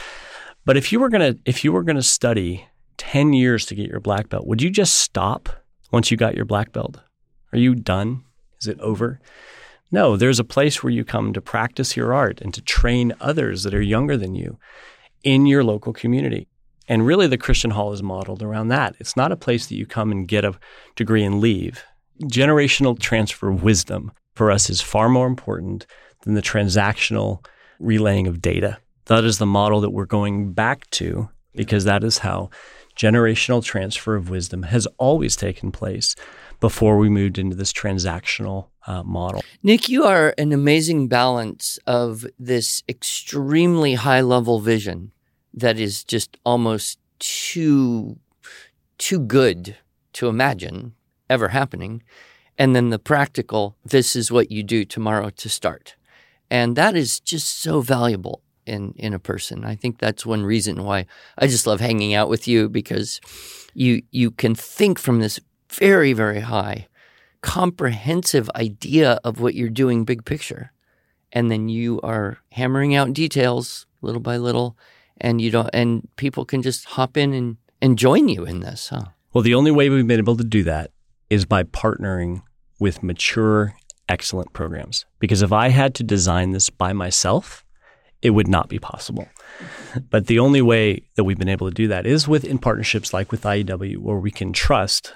But 0.66 0.78
if 0.78 0.92
you 0.92 1.00
were 1.00 1.10
gonna 1.10 1.36
if 1.46 1.64
you 1.64 1.72
were 1.72 1.84
gonna 1.84 2.02
study 2.02 2.66
ten 2.98 3.34
years 3.34 3.66
to 3.68 3.76
get 3.76 3.90
your 3.90 4.00
black 4.00 4.30
belt, 4.30 4.48
would 4.48 4.62
you 4.62 4.70
just 4.70 4.96
stop 4.96 5.50
once 5.92 6.12
you 6.12 6.18
got 6.18 6.36
your 6.36 6.46
black 6.46 6.72
belt? 6.72 6.98
Are 7.52 7.60
you 7.60 7.76
done? 7.76 8.24
Is 8.62 8.68
it 8.68 8.80
over? 8.80 9.20
No, 9.92 10.16
there's 10.16 10.40
a 10.40 10.44
place 10.44 10.84
where 10.84 10.94
you 10.94 11.04
come 11.04 11.34
to 11.34 11.42
practice 11.42 11.98
your 11.98 12.14
art 12.14 12.42
and 12.42 12.54
to 12.54 12.62
train 12.62 13.14
others 13.20 13.64
that 13.64 13.74
are 13.74 13.82
younger 13.82 14.18
than 14.18 14.36
you 14.36 14.60
in 15.24 15.46
your 15.46 15.64
local 15.64 15.94
community. 15.94 16.48
And 16.88 17.06
really, 17.06 17.28
the 17.28 17.38
Christian 17.38 17.72
Hall 17.72 17.94
is 17.94 18.02
modeled 18.02 18.42
around 18.42 18.70
that. 18.70 18.96
It's 19.00 19.16
not 19.16 19.32
a 19.32 19.38
place 19.38 19.68
that 19.68 19.76
you 19.76 19.86
come 19.86 20.12
and 20.12 20.28
get 20.28 20.44
a 20.44 20.58
degree 20.96 21.24
and 21.24 21.40
leave. 21.40 21.84
Generational 22.24 22.98
transfer 23.00 23.50
of 23.50 23.64
wisdom 23.64 24.12
for 24.34 24.50
us 24.50 24.70
is 24.70 24.82
far 24.82 25.08
more 25.08 25.28
important 25.28 25.86
than 26.24 26.34
the 26.34 26.42
transactional 26.42 27.46
relaying 27.80 28.28
of 28.28 28.42
data. 28.42 28.80
That 29.06 29.24
is 29.24 29.38
the 29.38 29.46
model 29.46 29.82
that 29.82 29.92
we're 29.92 30.06
going 30.06 30.54
back 30.54 30.90
to 30.92 31.30
because 31.56 31.84
that 31.86 32.04
is 32.04 32.20
how 32.20 32.50
generational 32.96 33.64
transfer 33.64 34.16
of 34.16 34.30
wisdom 34.30 34.64
has 34.64 34.86
always 34.98 35.36
taken 35.36 35.72
place 35.72 36.16
before 36.60 36.98
we 36.98 37.08
moved 37.08 37.38
into 37.38 37.56
this 37.56 37.72
transactional 37.72 38.68
uh, 38.86 39.04
model. 39.04 39.42
Nick, 39.64 39.88
you 39.88 40.04
are 40.04 40.34
an 40.38 40.52
amazing 40.52 41.08
balance 41.08 41.80
of 41.88 42.26
this 42.38 42.84
extremely 42.90 43.94
high 43.94 44.22
level 44.22 44.60
vision 44.60 45.12
that 45.54 45.80
is 45.80 46.04
just 46.04 46.38
almost 46.46 47.00
too 47.20 48.18
too 48.98 49.20
good 49.20 49.78
to 50.14 50.28
imagine 50.28 50.94
ever 51.30 51.50
happening 51.50 52.04
and 52.58 52.76
then 52.76 52.90
the 52.90 53.00
practical 53.00 53.78
this 53.86 54.16
is 54.16 54.32
what 54.32 54.52
you 54.52 54.64
do 54.64 54.84
tomorrow 54.84 55.30
to 55.30 55.50
start 55.50 55.96
and 56.50 56.76
that 56.76 56.96
is 56.96 57.20
just 57.20 57.62
so 57.62 57.82
valuable 57.82 58.42
in 58.70 58.94
in 58.98 59.14
a 59.14 59.20
person 59.20 59.66
i 59.66 59.76
think 59.76 59.98
that's 59.98 60.26
one 60.26 60.44
reason 60.46 60.84
why 60.84 61.06
i 61.38 61.48
just 61.48 61.68
love 61.68 61.80
hanging 61.80 62.14
out 62.14 62.30
with 62.30 62.48
you 62.48 62.70
because 62.70 63.20
you 63.74 64.02
you 64.12 64.32
can 64.32 64.56
think 64.56 65.00
from 65.00 65.20
this 65.20 65.40
very, 65.70 66.14
very 66.14 66.42
high, 66.42 66.88
comprehensive 67.42 68.50
idea 68.56 69.20
of 69.24 69.40
what 69.40 69.56
you're 69.56 69.70
doing 69.70 70.04
big 70.04 70.26
picture. 70.26 70.72
And 71.32 71.52
then 71.52 71.70
you 71.70 72.02
are 72.02 72.40
hammering 72.52 72.96
out 72.96 73.14
details 73.14 73.86
little 74.02 74.22
by 74.22 74.38
little, 74.38 74.78
and 75.20 75.42
you 75.42 75.52
don't, 75.52 75.70
and 75.74 76.08
people 76.16 76.46
can 76.46 76.62
just 76.62 76.86
hop 76.86 77.18
in 77.18 77.34
and, 77.34 77.58
and 77.82 77.98
join 77.98 78.30
you 78.30 78.46
in 78.46 78.62
this, 78.62 78.90
huh? 78.90 79.06
Well, 79.34 79.44
the 79.44 79.54
only 79.54 79.72
way 79.72 79.90
we've 79.90 80.08
been 80.08 80.20
able 80.20 80.38
to 80.38 80.44
do 80.44 80.64
that 80.64 80.92
is 81.30 81.46
by 81.46 81.64
partnering 81.64 82.42
with 82.80 83.04
mature, 83.04 83.76
excellent 84.08 84.54
programs. 84.54 85.06
Because 85.20 85.44
if 85.44 85.52
I 85.52 85.70
had 85.70 85.94
to 85.96 86.04
design 86.04 86.52
this 86.52 86.70
by 86.72 86.94
myself, 86.94 87.64
it 88.22 88.32
would 88.32 88.48
not 88.48 88.70
be 88.70 88.80
possible. 88.80 89.28
But 90.10 90.28
the 90.28 90.40
only 90.40 90.62
way 90.62 91.04
that 91.16 91.24
we've 91.24 91.38
been 91.38 91.50
able 91.50 91.68
to 91.68 91.74
do 91.74 91.88
that 91.88 92.06
is 92.06 92.28
with 92.28 92.44
in 92.44 92.60
partnerships 92.60 93.14
like 93.14 93.32
with 93.32 93.44
IEW, 93.44 93.98
where 93.98 94.18
we 94.18 94.32
can 94.32 94.54
trust 94.54 95.14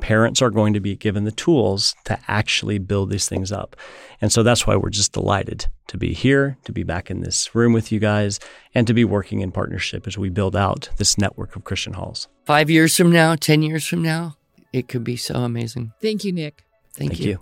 parents 0.00 0.40
are 0.40 0.50
going 0.50 0.72
to 0.74 0.80
be 0.80 0.96
given 0.96 1.24
the 1.24 1.32
tools 1.32 1.94
to 2.04 2.18
actually 2.28 2.78
build 2.78 3.10
these 3.10 3.28
things 3.28 3.52
up. 3.52 3.76
And 4.20 4.32
so 4.32 4.42
that's 4.42 4.66
why 4.66 4.76
we're 4.76 4.90
just 4.90 5.12
delighted 5.12 5.66
to 5.88 5.96
be 5.96 6.12
here, 6.12 6.56
to 6.64 6.72
be 6.72 6.82
back 6.82 7.10
in 7.10 7.20
this 7.20 7.54
room 7.54 7.72
with 7.72 7.92
you 7.92 7.98
guys, 7.98 8.40
and 8.74 8.86
to 8.86 8.94
be 8.94 9.04
working 9.04 9.40
in 9.40 9.52
partnership 9.52 10.06
as 10.06 10.18
we 10.18 10.28
build 10.28 10.56
out 10.56 10.88
this 10.96 11.18
network 11.18 11.56
of 11.56 11.64
Christian 11.64 11.94
halls. 11.94 12.28
Five 12.44 12.70
years 12.70 12.96
from 12.96 13.12
now, 13.12 13.34
10 13.34 13.62
years 13.62 13.86
from 13.86 14.02
now, 14.02 14.36
it 14.72 14.88
could 14.88 15.04
be 15.04 15.16
so 15.16 15.36
amazing. 15.36 15.92
Thank 16.00 16.24
you, 16.24 16.32
Nick. 16.32 16.64
Thank, 16.94 17.12
Thank 17.12 17.24
you. 17.24 17.40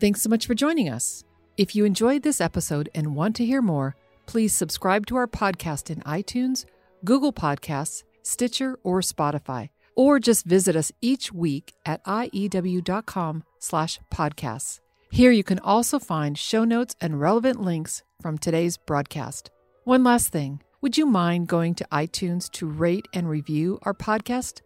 Thanks 0.00 0.22
so 0.22 0.28
much 0.30 0.46
for 0.46 0.54
joining 0.54 0.88
us. 0.88 1.24
If 1.56 1.74
you 1.74 1.84
enjoyed 1.84 2.22
this 2.22 2.40
episode 2.40 2.88
and 2.94 3.16
want 3.16 3.34
to 3.36 3.44
hear 3.44 3.60
more, 3.60 3.96
please 4.26 4.54
subscribe 4.54 5.06
to 5.06 5.16
our 5.16 5.26
podcast 5.26 5.90
in 5.90 6.00
iTunes, 6.02 6.66
Google 7.04 7.32
Podcasts, 7.32 8.04
Stitcher, 8.22 8.78
or 8.84 9.00
Spotify, 9.00 9.70
or 9.96 10.20
just 10.20 10.46
visit 10.46 10.76
us 10.76 10.92
each 11.00 11.32
week 11.32 11.72
at 11.84 12.04
iew.com 12.04 13.42
slash 13.58 13.98
podcasts. 14.14 14.78
Here 15.10 15.32
you 15.32 15.42
can 15.42 15.58
also 15.58 15.98
find 15.98 16.38
show 16.38 16.62
notes 16.62 16.94
and 17.00 17.20
relevant 17.20 17.60
links 17.60 18.04
from 18.22 18.38
today's 18.38 18.76
broadcast. 18.76 19.50
One 19.82 20.04
last 20.04 20.28
thing. 20.28 20.62
Would 20.80 20.96
you 20.96 21.06
mind 21.06 21.48
going 21.48 21.74
to 21.74 21.88
iTunes 21.90 22.48
to 22.52 22.68
rate 22.68 23.06
and 23.12 23.28
review 23.28 23.80
our 23.82 23.94
podcast? 23.94 24.60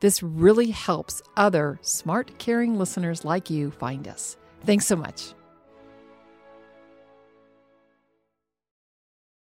This 0.00 0.22
really 0.22 0.70
helps 0.70 1.20
other 1.36 1.78
smart, 1.82 2.38
caring 2.38 2.78
listeners 2.78 3.22
like 3.22 3.50
you 3.50 3.70
find 3.70 4.08
us. 4.08 4.38
Thanks 4.64 4.86
so 4.86 4.96
much. 4.96 5.34